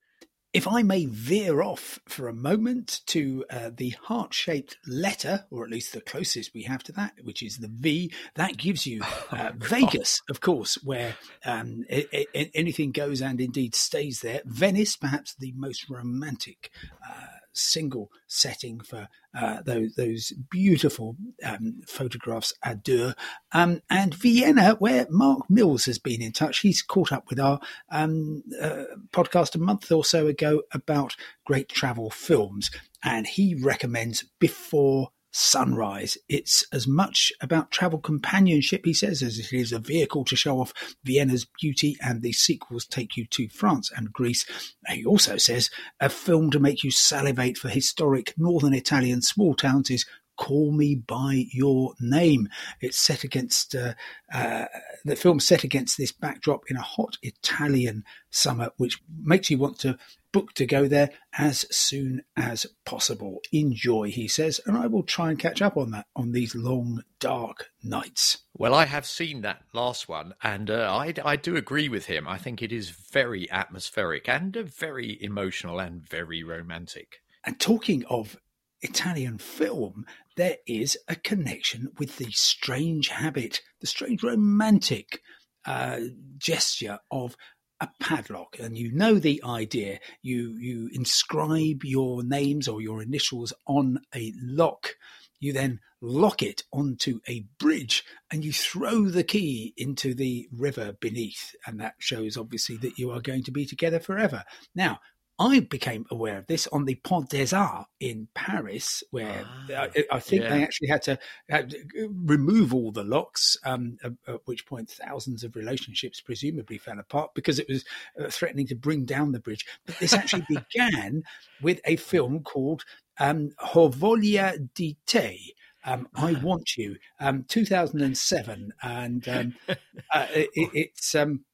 If 0.53 0.69
I 0.69 0.83
may 0.83 1.07
veer 1.07 1.62
off 1.62 1.99
for 2.07 2.29
a 2.29 2.35
moment 2.35 3.01
to 3.07 3.43
uh, 3.49 3.71
the 3.75 3.95
heart 4.03 4.35
shaped 4.35 4.77
letter, 4.87 5.47
or 5.51 5.65
at 5.65 5.71
least 5.71 5.95
the 5.95 6.03
closest 6.03 6.53
we 6.53 6.65
have 6.65 6.83
to 6.85 6.93
that, 6.93 7.15
which 7.23 7.43
is 7.43 7.57
the 7.57 7.71
V, 7.73 8.12
that 8.35 8.59
gives 8.59 8.87
you 8.87 9.01
uh, 9.31 9.53
oh, 9.55 9.57
Vegas, 9.57 10.21
of 10.29 10.43
course, 10.43 10.75
where 10.85 11.17
um, 11.47 11.87
it, 11.89 12.29
it, 12.35 12.51
anything 12.55 12.93
goes 12.93 13.23
and 13.23 13.41
indeed 13.41 13.75
stays 13.75 14.21
there. 14.21 14.43
Venice, 14.45 14.95
perhaps 14.95 15.35
the 15.35 15.55
most 15.57 15.89
romantic 15.89 16.71
uh, 17.09 17.22
single 17.53 18.11
setting 18.27 18.81
for 18.81 19.09
uh, 19.35 19.63
those, 19.63 19.95
those 19.95 20.33
beautiful 20.51 21.17
um, 21.45 21.81
photographs 21.87 22.53
à 22.65 22.75
deux. 22.83 23.15
Um, 23.53 23.81
and 23.89 24.15
Vienna, 24.15 24.77
where 24.79 25.07
Mark 25.11 25.49
Mills 25.49 25.87
has 25.87 25.99
been 25.99 26.23
in 26.23 26.33
touch. 26.33 26.61
He's 26.61 26.83
caught 26.83 27.13
up 27.13 27.29
with 27.31 27.41
our 27.41 27.61
um, 27.91 28.43
uh, 28.61 28.85
podcast 29.13 29.55
a 29.55 29.59
month 29.59 29.91
or 29.91 30.05
so 30.05 30.27
ago 30.27 30.63
about 30.73 31.17
great 31.45 31.69
travel 31.69 32.11
films. 32.11 32.71
And 33.03 33.27
he 33.27 33.55
recommends 33.55 34.25
Before 34.39 35.11
Sunrise. 35.33 36.19
It's 36.29 36.65
as 36.73 36.87
much 36.87 37.33
about 37.41 37.71
travel 37.71 37.99
companionship, 37.99 38.85
he 38.85 38.93
says, 38.93 39.23
as 39.23 39.39
it 39.39 39.53
is 39.53 39.73
a 39.73 39.79
vehicle 39.79 40.25
to 40.27 40.37
show 40.37 40.61
off 40.61 40.75
Vienna's 41.05 41.47
beauty, 41.61 41.97
and 42.03 42.23
the 42.23 42.33
sequels 42.33 42.87
take 42.87 43.17
you 43.17 43.27
to 43.27 43.49
France 43.49 43.91
and 43.95 44.12
Greece. 44.12 44.45
He 44.89 45.05
also 45.05 45.39
says 45.39 45.71
a 46.01 46.09
film 46.09 46.51
to 46.51 46.61
make 46.61 46.85
you 46.85 46.91
salivate 46.91 47.57
for 47.57 47.69
historic 47.69 48.35
northern 48.37 48.75
Italian 48.75 49.23
small 49.23 49.55
towns 49.55 49.91
is 49.91 50.05
Call 50.37 50.73
Me 50.73 50.95
by 50.95 51.47
Your 51.53 51.95
Name. 52.01 52.49
It's 52.81 52.99
set 52.99 53.25
against 53.25 53.75
uh, 53.75 53.95
uh, 54.33 54.67
the 55.05 55.17
film 55.17 55.41
set 55.41 55.65
against 55.65 55.99
this 55.99 56.12
backdrop 56.12 56.65
in 56.69 56.77
a 56.77 56.83
hot 56.83 57.19
Italian 57.23 58.05
summer, 58.31 58.71
which 58.77 59.01
makes 59.23 59.51
you 59.51 59.59
want 59.59 59.79
to 59.81 59.99
book 60.33 60.55
to 60.55 60.67
go 60.67 60.89
there 60.89 61.11
as 61.39 61.67
soon 61.71 62.23
as 62.37 62.67
possible. 62.85 63.41
Enjoy, 63.53 64.11
he 64.11 64.27
says, 64.27 64.61
and 64.67 64.77
I 64.77 64.87
will 64.87 65.03
try 65.03 65.31
and 65.31 65.39
catch 65.39 65.61
up 65.61 65.77
on 65.77 65.91
that 65.91 66.07
on 66.17 66.33
these 66.33 66.55
long, 66.55 67.03
dark 67.21 67.71
nights. 67.83 68.39
Well, 68.55 68.75
I 68.75 68.87
have 68.87 69.07
seen 69.07 69.43
that 69.43 69.62
last 69.73 70.09
one, 70.09 70.35
and 70.43 70.71
uh, 70.71 70.91
I, 70.91 71.15
I 71.25 71.37
do 71.37 71.57
agree 71.57 71.89
with 71.89 72.07
him. 72.07 72.27
I 72.27 72.39
think 72.39 72.62
it 72.62 72.73
is 72.73 72.91
very 72.91 73.51
atmospheric 73.51 74.29
and 74.29 74.57
uh, 74.57 74.62
very 74.62 75.23
emotional 75.23 75.79
and 75.79 76.03
very 76.09 76.43
romantic. 76.43 77.21
And 77.45 77.59
talking 77.61 78.05
of 78.07 78.37
Italian 78.83 79.39
film, 79.39 80.05
there 80.37 80.57
is 80.67 80.99
a 81.09 81.17
connection 81.17 81.93
with 81.99 82.17
the 82.17 82.31
strange 82.33 83.09
habit, 83.09 83.61
the 83.81 83.87
strange 83.87 84.23
romantic 84.23 85.21
uh, 85.65 86.01
gesture 86.39 86.99
of 87.11 87.37
a 87.81 87.89
padlock. 88.01 88.59
And 88.59 88.77
you 88.77 88.93
know 88.93 89.15
the 89.15 89.43
idea. 89.45 89.99
You 90.23 90.57
you 90.59 90.89
inscribe 90.93 91.85
your 91.85 92.23
names 92.23 92.69
or 92.69 92.81
your 92.81 93.03
initials 93.03 93.53
on 93.67 93.99
a 94.15 94.33
lock. 94.41 94.97
You 95.41 95.53
then 95.53 95.81
lock 96.01 96.43
it 96.43 96.62
onto 96.73 97.21
a 97.29 97.45
bridge 97.59 98.05
and 98.31 98.45
you 98.45 98.53
throw 98.53 99.09
the 99.09 99.25
key 99.25 99.75
into 99.77 100.15
the 100.15 100.49
river 100.53 100.95
beneath. 101.01 101.55
And 101.67 101.81
that 101.81 101.95
shows 101.99 102.37
obviously 102.37 102.77
that 102.79 102.99
you 102.99 103.11
are 103.11 103.21
going 103.21 103.45
to 103.45 103.51
be 103.51 103.67
together 103.67 104.01
forever. 104.01 104.45
Now 104.75 105.01
I 105.39 105.61
became 105.61 106.05
aware 106.11 106.39
of 106.39 106.47
this 106.47 106.67
on 106.69 106.85
the 106.85 106.95
Pont 106.97 107.29
des 107.29 107.55
Arts 107.57 107.89
in 108.01 108.29
Paris, 108.35 109.03
where 109.11 109.45
ah, 109.47 109.89
I, 109.97 110.05
I, 110.12 110.21
think 110.21 110.43
yeah. 110.43 110.51
they 110.51 110.62
actually 110.62 110.89
had 110.89 111.03
to, 111.03 111.19
had 111.49 111.71
to, 111.71 112.09
remove 112.12 112.75
all 112.75 112.93
the 112.93 113.03
locks, 113.03 113.57
um, 113.65 113.97
at, 114.05 114.12
at, 114.29 114.41
which 114.45 114.67
point 114.67 114.91
thousands 114.91 115.43
of 115.43 115.57
relationships 115.57 116.21
presumably 116.21 116.79
fell 116.79 116.99
apart 116.99 117.31
because 117.35 117.59
it 117.59 117.67
was 117.69 117.85
uh, 118.21 118.29
threatening 118.29 118.67
to 118.69 118.75
bring 118.75 119.05
down 119.05 119.33
the 119.33 119.41
bridge. 119.41 119.67
But 119.87 119.99
this 119.99 120.12
actually 120.12 120.47
began 120.49 121.25
with 121.62 121.81
a 121.87 121.97
film 121.97 122.43
called 122.43 122.85
um, 123.19 123.51
Ho 123.59 123.89
voglia 123.89 124.69
di 124.75 124.97
te. 125.07 125.55
Um, 125.85 126.09
I 126.15 126.35
ah. 126.37 126.41
want 126.41 126.77
you, 126.77 126.97
um, 127.19 127.45
2007, 127.49 128.73
and 128.83 129.29
um, 129.29 129.55
uh, 130.12 130.27
it, 130.33 130.51
it's 130.55 131.15
um, 131.17 131.45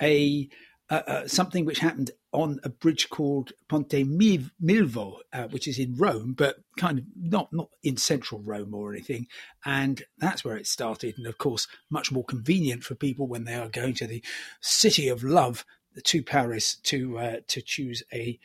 a 0.00 0.48
uh, 0.90 1.02
uh, 1.06 1.28
something 1.28 1.64
which 1.64 1.80
happened 1.80 2.10
on 2.32 2.60
a 2.62 2.68
bridge 2.68 3.08
called 3.08 3.52
Ponte 3.68 3.90
Milvio, 3.90 5.18
uh, 5.32 5.44
which 5.44 5.66
is 5.66 5.78
in 5.78 5.96
Rome, 5.96 6.34
but 6.36 6.56
kind 6.76 6.98
of 6.98 7.04
not 7.16 7.52
not 7.52 7.70
in 7.82 7.96
central 7.96 8.42
Rome 8.42 8.74
or 8.74 8.92
anything. 8.92 9.26
And 9.64 10.02
that's 10.18 10.44
where 10.44 10.56
it 10.56 10.66
started. 10.66 11.16
And 11.16 11.26
of 11.26 11.38
course, 11.38 11.66
much 11.90 12.12
more 12.12 12.24
convenient 12.24 12.84
for 12.84 12.94
people 12.94 13.26
when 13.26 13.44
they 13.44 13.54
are 13.54 13.68
going 13.68 13.94
to 13.94 14.06
the 14.06 14.22
city 14.60 15.08
of 15.08 15.24
love 15.24 15.64
to 16.04 16.22
Paris 16.22 16.76
to 16.84 17.18
uh, 17.18 17.36
to 17.48 17.62
choose 17.62 18.02
a 18.12 18.38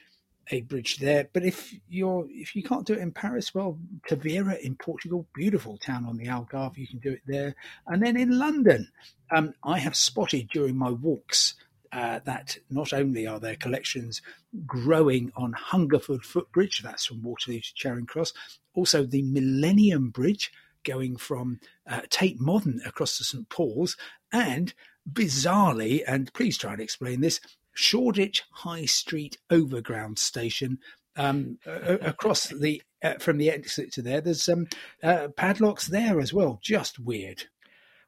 a 0.50 0.62
bridge 0.62 0.98
there. 0.98 1.30
But 1.34 1.44
if 1.44 1.74
you're 1.88 2.26
if 2.30 2.56
you 2.56 2.64
can't 2.64 2.86
do 2.86 2.94
it 2.94 3.00
in 3.00 3.12
Paris, 3.12 3.54
well, 3.54 3.80
Tavira 4.10 4.60
in 4.60 4.76
Portugal, 4.76 5.28
beautiful 5.34 5.78
town 5.78 6.06
on 6.06 6.18
the 6.18 6.28
Algarve, 6.28 6.78
you 6.78 6.88
can 6.88 7.00
do 7.00 7.12
it 7.12 7.22
there. 7.26 7.56
And 7.88 8.02
then 8.02 8.18
in 8.18 8.38
London, 8.38 8.90
um, 9.32 9.54
I 9.64 9.80
have 9.80 9.96
spotted 9.96 10.50
during 10.50 10.78
my 10.78 10.90
walks 10.90 11.56
uh, 11.94 12.20
that 12.26 12.58
not 12.70 12.92
only 12.92 13.28
are 13.28 13.40
their 13.40 13.56
collections 13.56 14.22
growing 14.66 15.32
on 15.36 15.54
Hungerford 15.54 16.24
Footbridge, 16.24 16.82
that's 16.84 17.06
from 17.06 17.22
Waterloo 17.22 17.60
to 17.60 17.74
Charing 17.76 18.08
Cross, 18.08 18.34
also 18.74 19.06
the 19.06 19.22
Millennium 19.22 20.10
Bridge 20.10 20.52
going 20.84 21.16
from 21.16 21.60
uh, 21.88 22.02
Tate 22.10 22.42
Modern 22.42 22.82
across 22.86 23.18
to 23.18 23.24
St 23.24 23.48
Paul's, 23.48 23.96
and 24.32 24.74
bizarrely, 25.12 26.02
and 26.08 26.34
please 26.34 26.58
try 26.58 26.74
and 26.74 26.82
explain 26.82 27.22
this, 27.22 27.40
Shoreditch 27.74 28.44
High 28.52 28.86
Street 28.86 29.38
Overground 29.50 30.20
Station 30.20 30.80
um, 31.16 31.60
across 31.66 32.48
the 32.48 32.82
uh, 33.04 33.16
from 33.20 33.38
the 33.38 33.50
exit 33.50 33.92
to 33.94 34.02
there. 34.02 34.22
There's 34.22 34.44
some 34.44 34.68
uh, 35.02 35.28
padlocks 35.36 35.88
there 35.88 36.20
as 36.20 36.34
well. 36.34 36.60
Just 36.62 37.00
weird. 37.00 37.46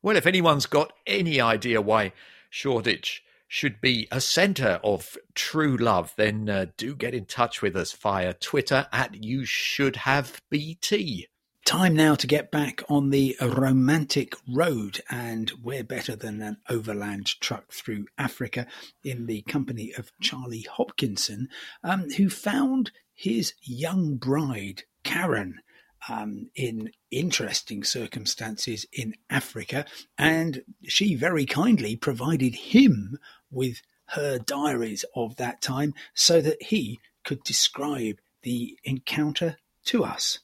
Well, 0.01 0.15
if 0.15 0.25
anyone's 0.25 0.65
got 0.65 0.93
any 1.05 1.41
idea 1.41 1.81
why 1.81 2.13
Shoreditch 2.49 3.23
should 3.47 3.79
be 3.81 4.07
a 4.11 4.21
centre 4.21 4.79
of 4.83 5.17
true 5.33 5.77
love, 5.77 6.13
then 6.17 6.49
uh, 6.49 6.65
do 6.77 6.95
get 6.95 7.13
in 7.13 7.25
touch 7.25 7.61
with 7.61 7.75
us 7.75 7.93
via 7.93 8.33
Twitter 8.33 8.87
at 8.91 9.23
You 9.23 9.45
Should 9.45 9.97
Have 9.97 10.41
BT. 10.49 11.27
Time 11.65 11.95
now 11.95 12.13
to 12.13 12.27
get 12.27 12.51
back 12.51 12.83
on 12.89 13.09
the 13.09 13.35
romantic 13.41 14.35
road, 14.47 15.01
and 15.09 15.51
we're 15.63 15.83
better 15.83 16.15
than 16.15 16.39
an 16.41 16.57
overland 16.69 17.39
truck 17.39 17.71
through 17.71 18.05
Africa 18.19 18.67
in 19.03 19.25
the 19.25 19.41
company 19.41 19.91
of 19.97 20.11
Charlie 20.21 20.67
Hopkinson, 20.71 21.49
um, 21.83 22.11
who 22.11 22.29
found 22.29 22.91
his 23.15 23.55
young 23.63 24.17
bride, 24.17 24.83
Karen, 25.03 25.59
um, 26.09 26.49
in 26.55 26.91
interesting 27.11 27.83
circumstances 27.83 28.85
in 28.93 29.15
Africa, 29.29 29.85
and 30.17 30.61
she 30.83 31.15
very 31.15 31.45
kindly 31.45 31.95
provided 31.95 32.55
him 32.55 33.17
with 33.51 33.81
her 34.07 34.37
diaries 34.37 35.03
of 35.15 35.35
that 35.37 35.61
time 35.61 35.93
so 36.13 36.41
that 36.41 36.61
he 36.61 36.99
could 37.23 37.43
describe 37.43 38.19
the 38.43 38.77
encounter 38.83 39.57
to 39.85 40.03
us. 40.03 40.39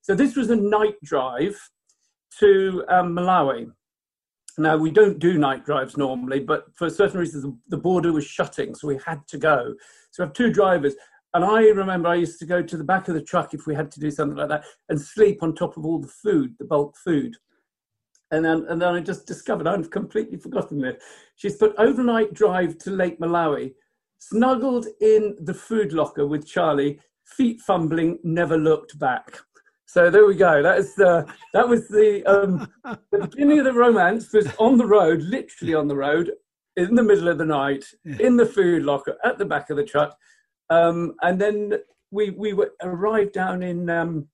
So, 0.00 0.14
this 0.14 0.36
was 0.36 0.50
a 0.50 0.56
night 0.56 0.94
drive 1.02 1.56
to 2.38 2.84
um, 2.88 3.14
Malawi. 3.14 3.70
Now, 4.58 4.76
we 4.76 4.90
don't 4.90 5.18
do 5.18 5.38
night 5.38 5.64
drives 5.64 5.96
normally, 5.96 6.40
but 6.40 6.66
for 6.74 6.90
certain 6.90 7.20
reasons, 7.20 7.46
the 7.68 7.76
border 7.76 8.12
was 8.12 8.26
shutting, 8.26 8.74
so 8.74 8.88
we 8.88 8.98
had 9.04 9.26
to 9.28 9.38
go. 9.38 9.74
So, 10.10 10.22
we 10.22 10.26
have 10.26 10.34
two 10.34 10.52
drivers. 10.52 10.94
And 11.34 11.44
I 11.44 11.62
remember 11.68 12.08
I 12.08 12.16
used 12.16 12.38
to 12.40 12.46
go 12.46 12.62
to 12.62 12.76
the 12.76 12.84
back 12.84 13.08
of 13.08 13.14
the 13.14 13.22
truck 13.22 13.54
if 13.54 13.66
we 13.66 13.74
had 13.74 13.90
to 13.92 14.00
do 14.00 14.10
something 14.10 14.36
like 14.36 14.48
that 14.48 14.64
and 14.88 15.00
sleep 15.00 15.42
on 15.42 15.54
top 15.54 15.76
of 15.76 15.86
all 15.86 15.98
the 15.98 16.08
food, 16.08 16.54
the 16.58 16.64
bulk 16.64 16.96
food. 16.96 17.36
And 18.30 18.44
then, 18.44 18.66
and 18.68 18.80
then 18.80 18.94
I 18.94 19.00
just 19.00 19.26
discovered 19.26 19.66
I've 19.66 19.90
completely 19.90 20.38
forgotten 20.38 20.80
this. 20.80 21.02
She's 21.36 21.56
put 21.56 21.74
overnight 21.78 22.34
drive 22.34 22.78
to 22.78 22.90
Lake 22.90 23.18
Malawi, 23.18 23.72
snuggled 24.18 24.86
in 25.00 25.36
the 25.40 25.54
food 25.54 25.92
locker 25.92 26.26
with 26.26 26.46
Charlie, 26.46 26.98
feet 27.26 27.60
fumbling, 27.60 28.18
never 28.22 28.56
looked 28.56 28.98
back. 28.98 29.38
So 29.86 30.10
there 30.10 30.26
we 30.26 30.34
go. 30.34 30.62
That 30.62 30.78
is 30.78 30.98
uh, 30.98 31.24
that 31.52 31.68
was 31.68 31.86
the 31.88 32.24
um, 32.24 32.66
the 33.10 33.26
beginning 33.26 33.58
of 33.58 33.66
the 33.66 33.74
romance. 33.74 34.32
Was 34.32 34.48
on 34.58 34.78
the 34.78 34.86
road, 34.86 35.20
literally 35.20 35.74
on 35.74 35.86
the 35.86 35.96
road, 35.96 36.30
in 36.76 36.94
the 36.94 37.02
middle 37.02 37.28
of 37.28 37.36
the 37.36 37.44
night, 37.44 37.84
in 38.18 38.38
the 38.38 38.46
food 38.46 38.84
locker 38.84 39.18
at 39.22 39.36
the 39.36 39.44
back 39.44 39.68
of 39.68 39.76
the 39.76 39.84
truck, 39.84 40.16
um, 40.72 41.14
and 41.22 41.40
then 41.40 41.74
we 42.10 42.30
we 42.30 42.52
were, 42.52 42.72
arrived 42.82 43.32
down 43.32 43.62
in 43.62 43.88
um, 43.90 44.28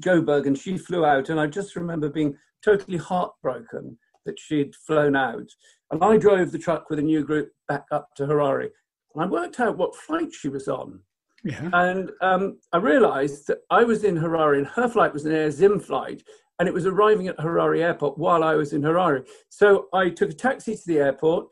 Joburg, 0.00 0.46
and 0.46 0.56
she 0.56 0.78
flew 0.78 1.04
out, 1.04 1.28
and 1.28 1.40
I 1.40 1.46
just 1.46 1.76
remember 1.76 2.08
being 2.08 2.36
totally 2.64 2.98
heartbroken 2.98 3.98
that 4.24 4.38
she'd 4.38 4.74
flown 4.74 5.16
out. 5.16 5.48
And 5.90 6.02
I 6.02 6.16
drove 6.16 6.52
the 6.52 6.58
truck 6.58 6.88
with 6.88 6.98
a 6.98 7.02
new 7.02 7.24
group 7.24 7.50
back 7.68 7.84
up 7.90 8.14
to 8.16 8.26
Harare. 8.26 8.70
And 9.14 9.24
I 9.24 9.26
worked 9.26 9.60
out 9.60 9.76
what 9.76 9.96
flight 9.96 10.32
she 10.32 10.48
was 10.48 10.68
on. 10.68 11.00
Yeah. 11.44 11.68
And 11.72 12.10
um, 12.20 12.58
I 12.72 12.78
realized 12.78 13.48
that 13.48 13.58
I 13.68 13.82
was 13.84 14.04
in 14.04 14.16
Harare 14.16 14.58
and 14.58 14.66
her 14.68 14.88
flight 14.88 15.12
was 15.12 15.26
an 15.26 15.32
Air 15.32 15.50
Zim 15.50 15.80
flight 15.80 16.22
and 16.58 16.68
it 16.68 16.74
was 16.74 16.86
arriving 16.86 17.26
at 17.26 17.36
Harare 17.38 17.80
airport 17.80 18.16
while 18.16 18.44
I 18.44 18.54
was 18.54 18.72
in 18.72 18.82
Harare. 18.82 19.26
So 19.48 19.88
I 19.92 20.10
took 20.10 20.30
a 20.30 20.34
taxi 20.34 20.76
to 20.76 20.82
the 20.86 20.98
airport, 20.98 21.48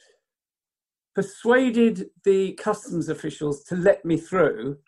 persuaded 1.14 2.06
the 2.24 2.52
customs 2.52 3.08
officials 3.08 3.64
to 3.64 3.76
let 3.76 4.04
me 4.04 4.16
through, 4.16 4.78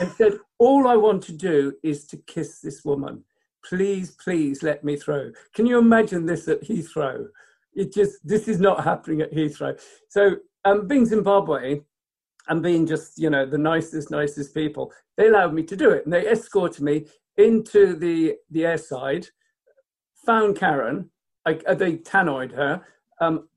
and 0.00 0.10
said, 0.12 0.38
All 0.58 0.86
I 0.86 0.96
want 0.96 1.22
to 1.24 1.32
do 1.32 1.74
is 1.82 2.06
to 2.06 2.16
kiss 2.16 2.60
this 2.60 2.84
woman 2.84 3.24
please, 3.64 4.12
please 4.12 4.62
let 4.62 4.84
me 4.84 4.96
through. 4.96 5.32
Can 5.54 5.66
you 5.66 5.78
imagine 5.78 6.26
this 6.26 6.48
at 6.48 6.62
Heathrow? 6.62 7.26
It 7.74 7.92
just, 7.92 8.26
this 8.26 8.48
is 8.48 8.60
not 8.60 8.84
happening 8.84 9.20
at 9.20 9.32
Heathrow. 9.32 9.80
So, 10.08 10.36
um, 10.64 10.86
being 10.86 11.06
Zimbabwe 11.06 11.80
and 12.48 12.62
being 12.62 12.86
just, 12.86 13.18
you 13.18 13.30
know, 13.30 13.46
the 13.46 13.58
nicest, 13.58 14.10
nicest 14.10 14.54
people, 14.54 14.92
they 15.16 15.28
allowed 15.28 15.54
me 15.54 15.62
to 15.64 15.76
do 15.76 15.90
it. 15.90 16.04
And 16.04 16.12
they 16.12 16.28
escorted 16.28 16.82
me 16.82 17.06
into 17.36 17.96
the, 17.96 18.36
the 18.50 18.62
airside, 18.62 19.28
found 20.26 20.56
Karen, 20.56 21.10
I, 21.46 21.58
uh, 21.66 21.74
they 21.74 21.96
tannoyed 21.96 22.52
her, 22.52 22.82
um, 23.20 23.48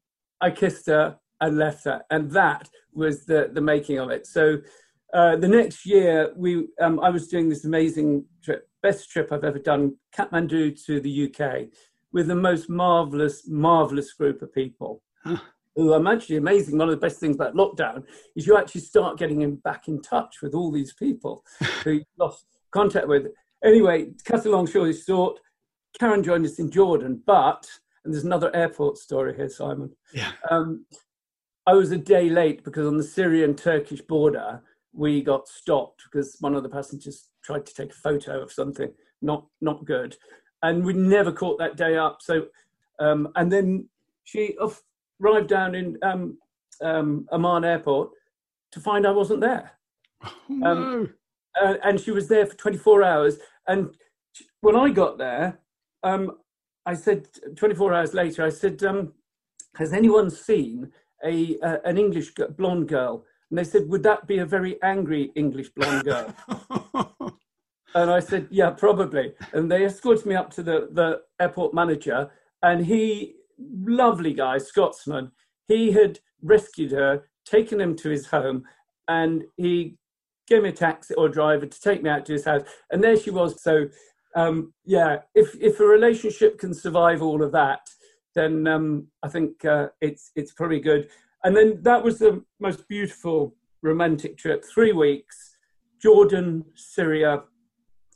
I 0.42 0.52
kissed 0.52 0.88
her 0.88 1.18
and 1.42 1.58
left 1.58 1.86
her. 1.86 2.02
And 2.10 2.32
that 2.32 2.70
was 2.94 3.26
the, 3.26 3.50
the 3.54 3.62
making 3.62 4.00
of 4.00 4.10
it. 4.10 4.26
So, 4.26 4.58
uh, 5.14 5.36
the 5.38 5.48
next 5.48 5.86
year, 5.86 6.34
we 6.36 6.68
um, 6.82 7.00
I 7.00 7.10
was 7.10 7.28
doing 7.28 7.48
this 7.48 7.64
amazing 7.64 8.26
trip 8.44 8.68
best 8.84 9.10
trip 9.10 9.32
I've 9.32 9.44
ever 9.44 9.60
done, 9.60 9.96
Kathmandu 10.16 10.84
to 10.86 11.00
the 11.00 11.26
UK, 11.26 11.68
with 12.12 12.28
the 12.28 12.36
most 12.36 12.70
marvelous, 12.70 13.48
marvelous 13.48 14.14
group 14.14 14.42
of 14.42 14.54
people. 14.54 15.02
Huh. 15.24 15.38
Who 15.76 15.94
I'm 15.94 16.08
actually 16.08 16.38
amazing. 16.38 16.78
One 16.78 16.90
of 16.90 16.96
the 16.96 17.06
best 17.06 17.20
things 17.20 17.36
about 17.36 17.56
lockdown 17.56 18.04
is 18.36 18.46
you 18.46 18.58
actually 18.58 18.82
start 18.82 19.18
getting 19.18 19.42
in, 19.42 19.56
back 19.56 19.88
in 19.88 20.02
touch 20.02 20.42
with 20.42 20.54
all 20.54 20.72
these 20.72 20.94
people 20.94 21.44
who 21.84 21.92
you 21.92 22.04
lost 22.18 22.46
contact 22.72 23.08
with. 23.08 23.28
anyway, 23.64 24.12
cut 24.24 24.46
a 24.46 24.50
long 24.50 24.68
story 24.68 24.94
short, 24.94 25.40
Karen 26.00 26.24
joined 26.24 26.46
us 26.46 26.60
in 26.60 26.70
Jordan, 26.70 27.22
but 27.26 27.68
and 28.04 28.14
there's 28.14 28.24
another 28.24 28.56
airport 28.56 28.98
story 28.98 29.36
here, 29.36 29.50
Simon. 29.50 29.92
Yeah. 30.14 30.32
Um, 30.52 30.86
I 31.68 31.74
was 31.74 31.92
a 31.92 31.98
day 31.98 32.30
late 32.30 32.64
because 32.64 32.86
on 32.86 32.98
the 32.98 33.04
Syrian 33.04 33.56
Turkish 33.56 34.02
border, 34.02 34.62
we 34.94 35.22
got 35.22 35.48
stopped 35.48 36.04
because 36.06 36.38
one 36.40 36.56
of 36.56 36.64
the 36.64 36.70
passengers 36.70 37.30
tried 37.44 37.66
to 37.66 37.74
take 37.74 37.92
a 37.92 37.96
photo 37.96 38.42
of 38.42 38.52
something 38.52 38.92
not 39.22 39.46
not 39.62 39.86
good, 39.86 40.16
and 40.62 40.86
we 40.86 40.94
never 40.94 41.32
caught 41.32 41.58
that 41.58 41.78
day 41.78 41.98
up. 41.98 42.20
So, 42.22 42.48
um, 43.00 43.30
and 43.36 43.52
then 43.52 43.90
she 44.24 44.56
arrived 45.22 45.48
down 45.50 45.76
in 45.76 45.98
um, 46.04 46.38
um, 46.82 47.28
Amman 47.32 47.66
Airport 47.66 48.12
to 48.72 48.80
find 48.80 49.08
I 49.08 49.12
wasn't 49.12 49.42
there. 49.42 49.72
Oh, 50.24 50.34
no. 50.50 51.08
Uh, 51.60 51.76
and 51.84 52.00
she 52.00 52.12
was 52.12 52.28
there 52.28 52.46
for 52.46 52.56
24 52.58 53.04
hours. 53.04 53.38
And 53.68 53.96
when 54.60 54.76
I 54.76 54.90
got 54.90 55.18
there, 55.18 55.60
um, 56.04 56.32
I 56.86 56.96
said 56.96 57.28
24 57.56 57.94
hours 57.94 58.14
later, 58.14 58.44
I 58.44 58.50
said, 58.50 58.84
um, 58.84 59.14
"Has 59.76 59.94
anyone 59.94 60.30
seen 60.30 60.92
a 61.26 61.58
uh, 61.60 61.78
an 61.86 61.98
English 61.98 62.34
blonde 62.58 62.88
girl?" 62.88 63.26
And 63.50 63.60
they 63.60 63.64
said, 63.64 63.90
"Would 63.90 64.04
that 64.04 64.28
be 64.28 64.40
a 64.40 64.46
very 64.46 64.82
angry 64.84 65.32
English 65.36 65.70
blonde 65.70 66.06
girl?" 66.06 66.34
and 67.96 68.12
I 68.12 68.20
said, 68.20 68.48
"Yeah, 68.52 68.72
probably." 68.72 69.34
And 69.54 69.72
they 69.72 69.86
escorted 69.86 70.26
me 70.26 70.36
up 70.36 70.52
to 70.52 70.64
the 70.64 70.90
the 70.92 71.22
airport 71.40 71.74
manager, 71.74 72.30
and 72.62 72.86
he, 72.86 73.36
lovely 73.58 74.34
guy, 74.34 74.58
Scotsman, 74.58 75.32
he 75.68 75.92
had 75.92 76.20
rescued 76.42 76.92
her, 76.92 77.24
taken 77.46 77.80
him 77.82 77.96
to 77.98 78.10
his 78.10 78.28
home, 78.28 78.64
and 79.08 79.44
he 79.58 79.98
gave 80.48 80.64
me 80.64 80.70
a 80.70 80.74
taxi 80.74 81.14
or 81.16 81.28
a 81.28 81.32
driver 81.32 81.66
to 81.66 81.82
take 81.82 82.04
me 82.04 82.10
out 82.10 82.26
to 82.26 82.34
his 82.34 82.46
house. 82.46 82.62
And 82.92 83.04
there 83.04 83.18
she 83.18 83.32
was. 83.32 83.62
So, 83.62 83.88
um, 84.36 84.74
yeah, 84.84 85.20
if 85.34 85.56
if 85.62 85.80
a 85.80 85.86
relationship 85.86 86.60
can 86.60 86.74
survive 86.74 87.22
all 87.22 87.44
of 87.44 87.52
that, 87.54 87.82
then 88.36 88.68
um, 88.68 89.08
I 89.24 89.30
think 89.30 89.64
uh, 89.66 89.88
it's 90.02 90.32
it's 90.36 90.52
probably 90.52 90.80
good. 90.80 91.10
And 91.44 91.56
then 91.56 91.80
that 91.84 92.04
was 92.04 92.20
the 92.20 92.44
most 92.60 92.88
beautiful 92.88 93.56
romantic 93.82 94.38
trip. 94.38 94.64
Three 94.66 94.92
weeks, 94.92 95.58
Jordan, 96.02 96.66
Syria, 96.76 97.44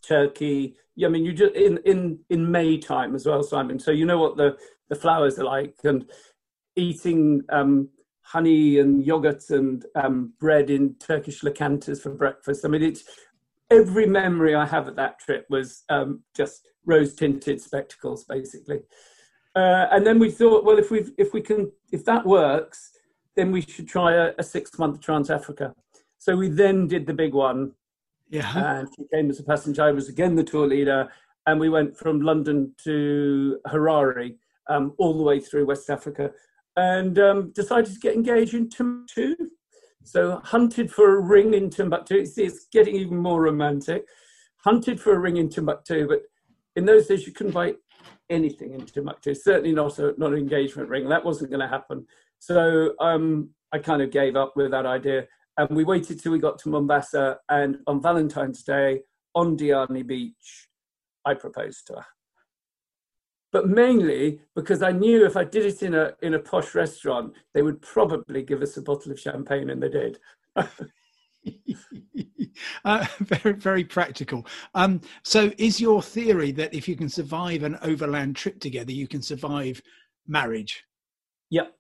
Turkey. 0.02 0.76
I 1.04 1.08
mean, 1.08 1.26
you 1.26 1.34
just 1.34 1.56
in 1.56 1.80
in 1.86 2.20
in 2.30 2.52
May 2.52 2.78
time 2.78 3.16
as 3.16 3.26
well, 3.26 3.44
Simon. 3.44 3.80
So 3.80 3.92
you 3.92 4.06
know 4.06 4.20
what 4.20 4.38
the 4.38 4.58
the 4.90 4.96
flowers 4.96 5.40
are 5.40 5.46
like, 5.46 5.76
and 5.84 6.10
eating 6.76 7.44
um, 7.50 7.90
honey 8.22 8.80
and 8.80 9.06
yogurt 9.06 9.50
and 9.50 9.86
um, 9.96 10.34
bread 10.40 10.70
in 10.70 10.96
Turkish 10.96 11.42
lokantas 11.42 12.02
for 12.02 12.12
breakfast. 12.12 12.66
I 12.66 12.68
mean, 12.68 12.84
it's 12.84 13.04
every 13.72 14.06
memory 14.06 14.56
I 14.56 14.66
have 14.66 14.88
of 14.88 14.96
that 14.96 15.20
trip 15.20 15.46
was 15.50 15.84
um, 15.90 16.24
just 16.36 16.68
rose 16.86 17.16
tinted 17.16 17.62
spectacles, 17.62 18.26
basically. 18.26 18.82
Uh, 19.56 19.88
and 19.92 20.06
then 20.06 20.20
we 20.20 20.30
thought, 20.30 20.64
well, 20.64 20.78
if 20.78 20.92
we 20.92 21.06
if 21.18 21.34
we 21.34 21.42
can 21.42 21.72
if 21.92 22.06
that 22.06 22.26
works, 22.26 22.92
then 23.36 23.52
we 23.52 23.62
should 23.62 23.88
try 23.88 24.14
a, 24.14 24.34
a 24.38 24.44
six 24.44 24.78
month 24.78 25.02
Trans 25.02 25.30
Africa. 25.30 25.74
So 26.18 26.36
we 26.36 26.50
then 26.50 26.88
did 26.88 27.06
the 27.06 27.14
big 27.14 27.34
one. 27.34 27.72
Yeah. 28.30 28.78
And 28.78 28.88
she 28.96 29.06
came 29.14 29.30
as 29.30 29.40
a 29.40 29.44
passenger. 29.44 29.84
I 29.84 29.92
was 29.92 30.08
again 30.08 30.36
the 30.36 30.44
tour 30.44 30.68
leader, 30.68 31.10
and 31.48 31.60
we 31.60 31.70
went 31.70 31.98
from 31.98 32.22
London 32.22 32.74
to 32.84 33.60
Harare, 33.68 34.36
um, 34.70 34.94
all 34.98 35.18
the 35.18 35.24
way 35.24 35.40
through 35.40 35.66
West 35.66 35.90
Africa 35.90 36.32
and 36.80 37.20
um, 37.20 37.52
decided 37.52 37.94
to 37.94 38.00
get 38.00 38.16
engaged 38.16 38.54
in 38.54 38.70
Timbuktu. 38.70 39.36
So 40.04 40.40
hunted 40.44 40.92
for 40.92 41.18
a 41.18 41.20
ring 41.20 41.54
in 41.54 41.70
Timbuktu. 41.70 42.26
See, 42.26 42.44
it's 42.44 42.68
getting 42.72 42.96
even 42.96 43.18
more 43.18 43.42
romantic. 43.42 44.06
Hunted 44.64 45.00
for 45.00 45.14
a 45.14 45.20
ring 45.20 45.38
in 45.38 45.50
Timbuktu, 45.50 46.08
but 46.08 46.22
in 46.76 46.86
those 46.86 47.08
days 47.08 47.28
you 47.28 47.34
couldn't 47.34 47.52
buy 47.52 47.76
anything 48.30 48.74
in 48.74 48.86
Timbuktu. 48.86 49.34
Certainly 49.34 49.74
not 49.74 50.00
a 50.00 50.14
not 50.18 50.34
an 50.34 50.40
engagement 50.40 50.90
ring. 50.90 51.08
That 51.10 51.26
wasn't 51.26 51.52
going 51.52 51.62
to 51.62 51.68
happen. 51.68 52.06
So 52.40 52.94
um, 53.00 53.50
I 53.72 53.80
kind 53.80 54.02
of 54.02 54.12
gave 54.12 54.36
up 54.36 54.54
with 54.56 54.72
that 54.72 54.86
idea. 54.86 55.28
And 55.58 55.76
we 55.76 55.84
waited 55.84 56.22
till 56.22 56.32
we 56.32 56.40
got 56.40 56.58
to 56.60 56.70
Mombasa, 56.70 57.38
and 57.50 57.80
on 57.86 58.02
Valentine's 58.02 58.64
Day 58.64 59.02
on 59.36 59.58
Diani 59.58 60.08
Beach, 60.08 60.70
I 61.26 61.34
proposed 61.34 61.88
to 61.88 61.96
her 61.96 62.06
but 63.52 63.68
mainly 63.68 64.40
because 64.56 64.82
I 64.82 64.92
knew 64.92 65.26
if 65.26 65.36
I 65.36 65.44
did 65.44 65.66
it 65.66 65.82
in 65.82 65.96
a 65.96 66.14
in 66.22 66.36
a 66.36 66.40
posh 66.40 66.76
restaurant, 66.76 67.34
they 67.54 67.62
would 67.62 67.82
probably 67.82 68.44
give 68.44 68.62
us 68.62 68.78
a 68.78 68.82
bottle 68.82 69.12
of 69.12 69.20
champagne, 69.20 69.70
and 69.70 69.82
they 69.82 69.90
did. 69.90 70.20
uh, 72.86 73.06
very 73.20 73.54
very 73.54 73.84
practical. 73.84 74.46
Um, 74.76 75.02
so, 75.24 75.52
is 75.58 75.80
your 75.80 76.02
theory 76.02 76.52
that 76.54 76.74
if 76.74 76.88
you 76.88 76.96
can 76.96 77.10
survive 77.10 77.64
an 77.64 77.78
overland 77.82 78.36
trip 78.36 78.60
together, 78.60 78.92
you 78.92 79.08
can 79.08 79.22
survive 79.22 79.82
marriage? 80.28 80.84
Yep, 81.50 81.76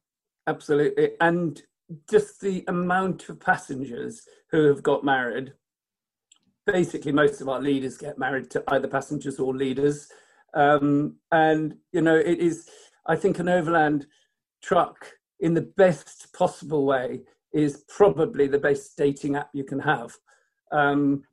absolutely. 0.48 1.12
And 1.22 1.62
just 2.10 2.40
the 2.42 2.64
amount 2.68 3.30
of 3.30 3.40
passengers 3.40 4.22
who 4.52 4.68
have 4.68 4.84
got 4.84 5.04
married. 5.04 5.54
Basically, 6.66 7.12
most 7.12 7.42
of 7.42 7.50
our 7.50 7.60
leaders 7.60 7.98
get 7.98 8.20
married 8.20 8.52
to 8.52 8.64
either 8.68 8.88
passengers 8.88 9.40
or 9.40 9.56
leaders 9.56 10.08
um, 10.54 11.16
and, 11.32 11.76
you 11.92 12.02
know, 12.02 12.16
it 12.16 12.40
is, 12.40 12.70
I 13.06 13.16
think, 13.16 13.40
an 13.40 13.50
overland 13.50 14.08
truck 14.62 15.12
in 15.40 15.54
the 15.54 15.70
best 15.78 16.34
possible 16.34 16.86
way 16.86 17.22
is 17.54 17.84
probably 17.88 18.48
the 18.48 18.60
best 18.60 18.98
dating 18.98 19.36
app 19.36 19.50
you 19.54 19.64
can 19.64 19.80
have. 19.80 20.16
Um, 20.72 21.24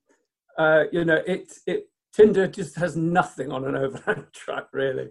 uh, 0.59 0.85
you 0.93 1.05
know, 1.05 1.21
it, 1.27 1.53
it, 1.67 1.89
Tinder 2.13 2.47
just 2.47 2.77
has 2.77 2.97
nothing 2.97 3.53
on 3.53 3.65
an 3.65 3.77
overland 3.77 4.27
truck, 4.33 4.69
really. 4.73 5.09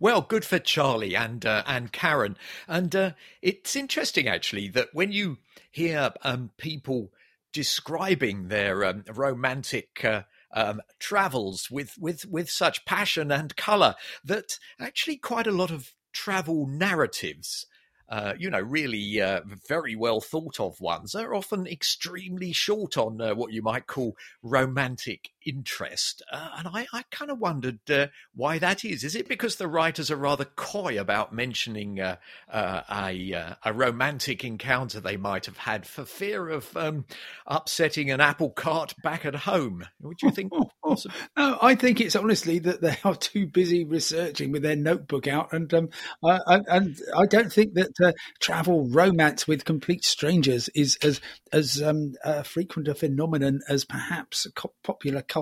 Well, 0.00 0.22
good 0.22 0.44
for 0.44 0.58
Charlie 0.58 1.16
and 1.16 1.44
uh, 1.46 1.62
and 1.66 1.92
Karen, 1.92 2.36
and 2.66 2.94
uh, 2.94 3.10
it's 3.40 3.74
interesting 3.74 4.28
actually 4.28 4.68
that 4.68 4.88
when 4.92 5.12
you 5.12 5.38
hear 5.70 6.12
um, 6.22 6.50
people 6.58 7.10
describing 7.52 8.48
their 8.48 8.84
um, 8.84 9.04
romantic 9.14 10.04
uh, 10.04 10.22
um, 10.54 10.80
travels 10.98 11.70
with 11.70 11.96
with 11.98 12.26
with 12.26 12.50
such 12.50 12.84
passion 12.84 13.30
and 13.30 13.56
color 13.56 13.94
that 14.24 14.58
actually 14.80 15.16
quite 15.16 15.46
a 15.46 15.52
lot 15.52 15.70
of 15.70 15.92
travel 16.12 16.66
narratives 16.66 17.66
uh, 18.08 18.34
you 18.38 18.48
know, 18.48 18.60
really 18.60 19.20
uh, 19.20 19.40
very 19.68 19.94
well 19.94 20.20
thought 20.20 20.58
of 20.60 20.80
ones. 20.80 21.14
Are 21.14 21.34
often 21.34 21.66
extremely 21.66 22.52
short 22.52 22.96
on 22.96 23.20
uh, 23.20 23.34
what 23.34 23.52
you 23.52 23.62
might 23.62 23.86
call 23.86 24.16
romantic 24.42 25.30
interest. 25.48 26.22
Uh, 26.30 26.50
and 26.58 26.68
I, 26.68 26.86
I 26.92 27.04
kind 27.10 27.30
of 27.30 27.38
wondered 27.38 27.78
uh, 27.90 28.08
why 28.34 28.58
that 28.58 28.84
is. 28.84 29.02
Is 29.02 29.16
it 29.16 29.28
because 29.28 29.56
the 29.56 29.66
writers 29.66 30.10
are 30.10 30.16
rather 30.16 30.44
coy 30.44 31.00
about 31.00 31.32
mentioning 31.32 32.00
uh, 32.00 32.16
a, 32.52 33.54
a 33.64 33.72
romantic 33.72 34.44
encounter 34.44 35.00
they 35.00 35.16
might 35.16 35.46
have 35.46 35.56
had 35.56 35.86
for 35.86 36.04
fear 36.04 36.48
of 36.48 36.76
um, 36.76 37.06
upsetting 37.46 38.10
an 38.10 38.20
apple 38.20 38.50
cart 38.50 38.94
back 39.02 39.24
at 39.24 39.34
home? 39.34 39.86
Would 40.00 40.20
you 40.22 40.30
think? 40.30 40.52
no, 40.84 41.58
I 41.62 41.74
think 41.74 42.00
it's 42.00 42.16
honestly 42.16 42.58
that 42.60 42.82
they 42.82 42.98
are 43.04 43.16
too 43.16 43.46
busy 43.46 43.84
researching 43.84 44.52
with 44.52 44.62
their 44.62 44.76
notebook 44.76 45.26
out, 45.26 45.52
and 45.52 45.72
um, 45.72 45.88
I, 46.22 46.60
and 46.66 47.00
I 47.16 47.26
don't 47.26 47.52
think 47.52 47.74
that 47.74 47.92
uh, 48.02 48.12
travel 48.40 48.88
romance 48.88 49.48
with 49.48 49.64
complete 49.64 50.04
strangers 50.04 50.68
is 50.74 50.98
as 51.02 51.20
as 51.52 51.82
um, 51.82 52.12
frequent 52.44 52.88
a 52.88 52.94
phenomenon 52.94 53.60
as 53.68 53.84
perhaps 53.84 54.46
popular 54.82 55.22
culture 55.22 55.37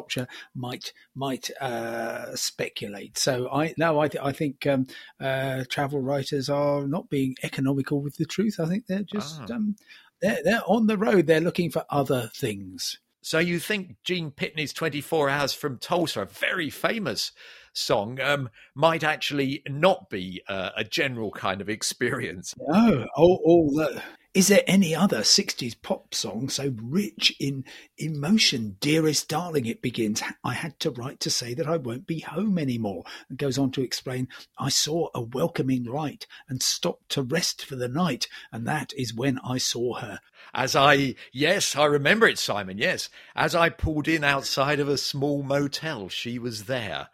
might 0.55 0.93
might 1.15 1.51
uh, 1.61 2.35
speculate. 2.37 3.19
So 3.19 3.49
I 3.51 3.75
no, 3.79 4.01
I, 4.01 4.09
th- 4.09 4.25
I 4.25 4.33
think 4.33 4.67
um, 4.67 4.87
uh, 5.21 5.65
travel 5.69 6.01
writers 6.01 6.49
are 6.49 6.87
not 6.87 7.09
being 7.09 7.37
economical 7.43 8.01
with 8.01 8.17
the 8.17 8.27
truth. 8.27 8.61
I 8.61 8.67
think 8.67 8.87
they're 8.87 9.03
just 9.03 9.41
ah. 9.51 9.55
um, 9.55 9.77
they're 10.21 10.41
they're 10.45 10.63
on 10.67 10.87
the 10.87 10.99
road. 10.99 11.27
They're 11.27 11.41
looking 11.41 11.71
for 11.71 11.85
other 11.91 12.31
things. 12.35 12.99
So 13.23 13.41
you 13.41 13.59
think 13.59 13.97
Gene 14.05 14.31
Pitney's 14.31 14.73
24 14.73 15.29
Hours 15.29 15.53
from 15.53 15.79
Tulsa, 15.79 16.23
a 16.23 16.27
very 16.27 16.71
famous 16.71 17.33
song 17.73 18.21
um, 18.21 18.49
might 18.77 19.03
actually 19.03 19.65
not 19.69 20.09
be 20.09 20.43
uh, 20.49 20.71
a 20.77 20.85
general 20.85 21.33
kind 21.33 21.61
of 21.61 21.69
experience. 21.69 22.55
No, 22.57 23.05
all, 23.17 23.41
all 23.45 23.75
the, 23.75 24.01
is 24.37 24.49
there 24.49 24.63
any 24.67 24.95
other 24.95 25.21
60s 25.21 25.75
pop 25.81 26.15
song 26.15 26.51
so 26.51 26.75
rich 26.83 27.35
in 27.41 27.65
emotion? 27.97 28.77
Dearest 28.81 29.31
darling, 29.31 29.65
it 29.65 29.81
begins. 29.81 30.23
I 30.45 30.53
had 30.53 30.79
to 30.81 30.91
write 30.91 31.21
to 31.21 31.31
say 31.31 31.55
that 31.55 31.67
I 31.67 31.79
won't 31.79 32.07
be 32.07 32.21
home 32.21 32.59
anymore. 32.59 33.05
And 33.31 33.39
goes 33.39 33.57
on 33.57 33.71
to 33.73 33.83
explain, 33.83 34.29
I 34.59 34.69
saw 34.69 35.09
a 35.15 35.23
welcoming 35.23 35.85
light 35.85 36.27
and 36.51 36.63
stopped 36.63 37.09
to 37.13 37.23
rest 37.23 37.65
for 37.65 37.77
the 37.77 37.89
night. 37.89 38.29
And 38.53 38.67
that 38.69 38.93
is 38.95 39.15
when 39.15 39.39
I 39.39 39.57
saw 39.57 39.95
her. 40.01 40.21
As 40.53 40.77
I, 40.77 41.15
yes, 41.33 41.75
I 41.75 41.87
remember 41.87 42.29
it, 42.29 42.39
Simon, 42.39 42.77
yes. 42.77 43.09
As 43.35 43.55
I 43.55 43.71
pulled 43.71 44.07
in 44.07 44.23
outside 44.23 44.81
of 44.81 44.89
a 44.89 44.99
small 44.99 45.43
motel, 45.43 46.11
she 46.11 46.39
was 46.39 46.65
there 46.65 47.09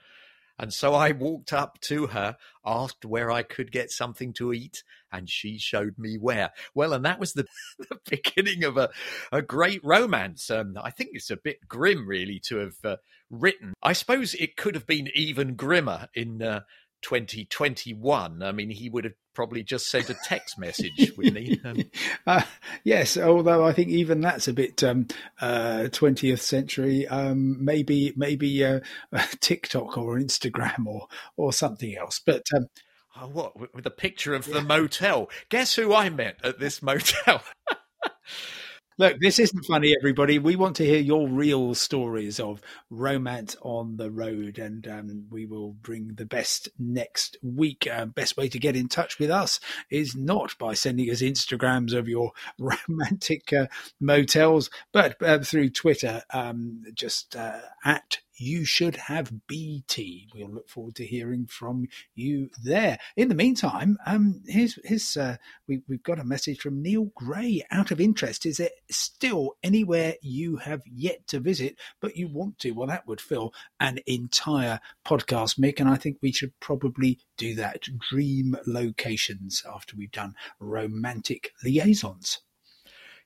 And 0.59 0.73
so 0.73 0.95
I 0.95 1.13
walked 1.13 1.53
up 1.53 1.81
to 1.83 2.09
her, 2.09 2.37
asked 2.65 3.05
where 3.05 3.31
I 3.31 3.43
could 3.43 3.73
get 3.73 3.91
something 3.91 4.33
to 4.35 4.53
eat, 4.53 4.83
and 5.13 5.29
she 5.29 5.59
showed 5.59 5.99
me 5.99 6.17
where. 6.17 6.51
Well, 6.75 6.93
and 6.93 7.05
that 7.05 7.21
was 7.21 7.33
the, 7.35 7.47
the 7.79 7.99
beginning 8.09 8.65
of 8.65 8.77
a, 8.77 8.91
a 9.31 9.43
great 9.43 9.81
romance. 9.85 10.51
Um, 10.51 10.77
I 10.83 10.91
think 10.91 11.11
it's 11.13 11.31
a 11.31 11.37
bit 11.37 11.69
grim, 11.69 12.09
really, 12.09 12.41
to 12.47 12.57
have 12.59 12.77
uh, 12.85 12.97
written. 13.31 13.75
I 13.83 13.93
suppose 13.93 14.35
it 14.35 14.57
could 14.57 14.75
have 14.75 14.87
been 14.87 15.09
even 15.15 15.55
grimmer 15.55 16.09
in 16.15 16.43
uh, 16.43 16.61
2021. 17.03 18.43
I 18.43 18.53
mean, 18.53 18.71
he 18.71 18.89
would 18.89 19.05
have 19.05 19.15
probably 19.35 19.63
just 19.63 19.89
sent 19.89 20.11
a 20.11 20.17
text 20.25 20.59
message, 20.59 21.13
wouldn't 21.17 21.37
he? 21.37 21.61
Um, 21.65 21.85
uh, 22.27 22.43
yes, 22.85 23.17
although 23.17 23.67
I 23.67 23.73
think 23.73 23.89
even 23.91 24.21
that's 24.21 24.49
a 24.49 24.53
bit 24.53 24.83
um, 24.83 25.09
uh, 25.41 25.89
20th 25.91 26.41
century. 26.41 27.07
Um, 27.09 27.63
maybe 27.63 28.13
maybe 28.17 28.65
uh, 28.65 28.81
TikTok 29.41 29.99
or 29.99 30.19
Instagram 30.19 30.87
or 30.87 31.09
or 31.37 31.53
something 31.53 31.97
else. 31.97 32.21
But 32.25 32.47
um, 32.57 32.67
oh, 33.21 33.29
what 33.29 33.75
with 33.75 33.87
a 33.87 33.91
picture 33.91 34.35
of 34.35 34.47
yeah. 34.47 34.55
the 34.55 34.63
motel? 34.63 35.29
Guess 35.49 35.75
who 35.75 35.95
I 35.95 36.11
met 36.11 36.37
at 36.45 36.59
this 36.59 36.83
motel? 36.83 37.43
Look, 38.99 39.19
this 39.21 39.39
isn't 39.39 39.65
funny, 39.65 39.97
everybody. 39.99 40.39
We 40.39 40.55
want 40.55 40.77
to 40.77 40.85
hear 40.85 41.01
your 41.01 41.27
real 41.27 41.75
stories 41.75 42.39
of 42.39 42.61
romance 42.91 43.57
on 43.63 43.97
the 43.97 44.11
road, 44.11 44.59
and 44.59 44.87
um, 44.87 45.25
we 45.31 45.47
will 45.47 45.73
bring 45.73 46.15
the 46.15 46.27
best 46.27 46.69
next 46.79 47.39
week. 47.43 47.89
Uh, 47.91 48.05
best 48.05 48.37
way 48.37 48.49
to 48.51 48.59
get 48.59 48.77
in 48.77 48.89
touch 48.89 49.19
with 49.19 49.31
us 49.31 49.61
is 49.91 50.15
not 50.15 50.57
by 50.59 50.75
sending 50.75 51.11
us 51.11 51.23
Instagrams 51.23 51.95
of 51.95 52.07
your 52.07 52.33
romantic 52.59 53.51
uh, 53.53 53.67
motels, 53.99 54.69
but 54.93 55.17
uh, 55.23 55.39
through 55.39 55.71
Twitter, 55.71 56.23
um, 56.31 56.85
just 56.95 57.35
uh, 57.35 57.61
at 57.85 58.19
you 58.37 58.65
should 58.65 58.97
have 58.97 59.47
BT. 59.47 60.29
We'll 60.35 60.51
look 60.51 60.69
forward 60.69 60.97
to 60.97 61.07
hearing 61.07 61.47
from 61.47 61.89
you 62.15 62.51
there. 62.63 62.99
In 63.17 63.29
the 63.29 63.35
meantime, 63.35 63.99
um, 64.07 64.43
here's, 64.47 64.79
here's 64.85 65.17
uh, 65.17 65.37
we, 65.69 65.83
we've 65.89 66.03
got 66.03 66.19
a 66.19 66.25
message 66.25 66.61
from 66.61 66.83
Neil 66.83 67.11
Gray. 67.15 67.63
Out 67.71 67.91
of 67.91 68.01
interest, 68.01 68.47
is 68.47 68.57
there 68.57 68.71
still 68.91 69.57
anywhere 69.63 70.15
you 70.23 70.57
have 70.57 70.83
yet 70.87 71.27
to 71.29 71.41
visit, 71.41 71.77
but 72.01 72.17
you 72.17 72.29
want 72.29 72.59
to? 72.61 72.73
Well, 72.73 72.89
that 72.89 73.07
would 73.07 73.21
fill 73.21 73.53
an 73.81 73.99
entire 74.07 74.81
podcast, 75.07 75.59
Mick, 75.59 75.81
and 75.81 75.89
I 75.89 75.97
think 75.97 76.19
we 76.21 76.33
should 76.33 76.59
probably 76.61 77.19
do 77.37 77.55
that. 77.57 77.83
Dream 78.11 78.57
locations 78.67 79.63
after 79.73 79.97
we've 79.97 80.13
done 80.13 80.35
romantic 80.59 81.53
liaisons. 81.65 82.41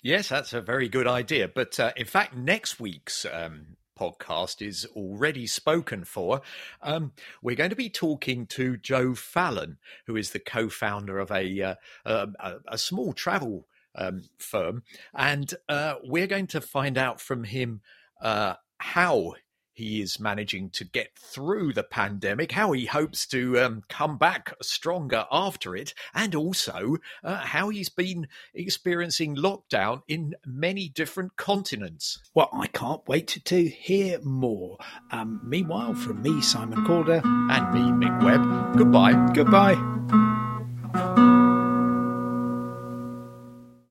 Yes, 0.03 0.29
that's 0.29 0.53
a 0.53 0.61
very 0.61 0.89
good 0.89 1.07
idea. 1.09 1.49
But 1.49 1.81
uh, 1.81 1.93
in 1.97 2.07
fact, 2.07 2.37
next 2.37 2.79
week's 2.79 3.27
um, 3.33 3.77
podcast 3.99 4.67
is 4.67 4.87
already 4.95 5.47
spoken 5.47 6.05
for. 6.05 6.41
Um, 6.83 7.13
we're 7.43 7.57
going 7.57 7.71
to 7.71 7.77
be 7.77 7.91
talking 7.91 8.47
to 8.49 8.77
Joe 8.77 9.15
Fallon, 9.15 9.79
who 10.07 10.17
is 10.17 10.31
the 10.31 10.39
co-founder 10.39 11.19
of 11.19 11.31
a 11.31 11.63
uh, 11.63 11.75
a, 12.05 12.55
a, 12.69 12.79
small 12.79 13.13
travel 13.13 13.67
um, 13.95 14.23
firm, 14.39 14.83
and 15.15 15.53
uh, 15.69 15.95
we're 16.05 16.27
going 16.27 16.47
to 16.49 16.61
find 16.61 16.99
out 16.99 17.21
from 17.21 17.45
him 17.45 17.81
uh, 18.21 18.55
how 18.79 19.35
he 19.77 20.01
is 20.01 20.19
managing 20.19 20.71
to 20.71 20.85
get 20.85 21.11
through 21.17 21.75
the 21.75 21.83
pandemic, 21.83 22.53
how 22.53 22.73
he 22.73 22.87
hopes 22.87 23.27
to 23.27 23.61
um, 23.61 23.83
come 23.89 24.17
back 24.17 24.55
stronger 24.63 25.27
after 25.31 25.77
it, 25.77 25.93
and 26.15 26.35
also 26.35 26.97
uh, 27.23 27.37
how 27.37 27.69
he's 27.69 27.91
been 27.91 28.27
experiencing 28.55 29.37
lockdown 29.37 30.01
in 30.09 30.35
many 30.47 30.89
different 30.89 31.37
continents. 31.37 32.19
Well, 32.35 32.49
I 32.55 32.69
can't 32.69 33.07
wait 33.07 33.39
to 33.45 33.65
hear 33.69 34.19
more. 34.23 34.79
Um, 35.11 35.43
meanwhile, 35.45 35.95
from 35.95 36.23
me, 36.23 36.41
Simon 36.41 36.85
Calder, 36.87 37.21
and 37.25 37.75
me, 37.75 38.07
Mick 38.07 38.25
Webb, 38.25 38.79
goodbye. 38.79 39.13
Goodbye. 39.35 40.36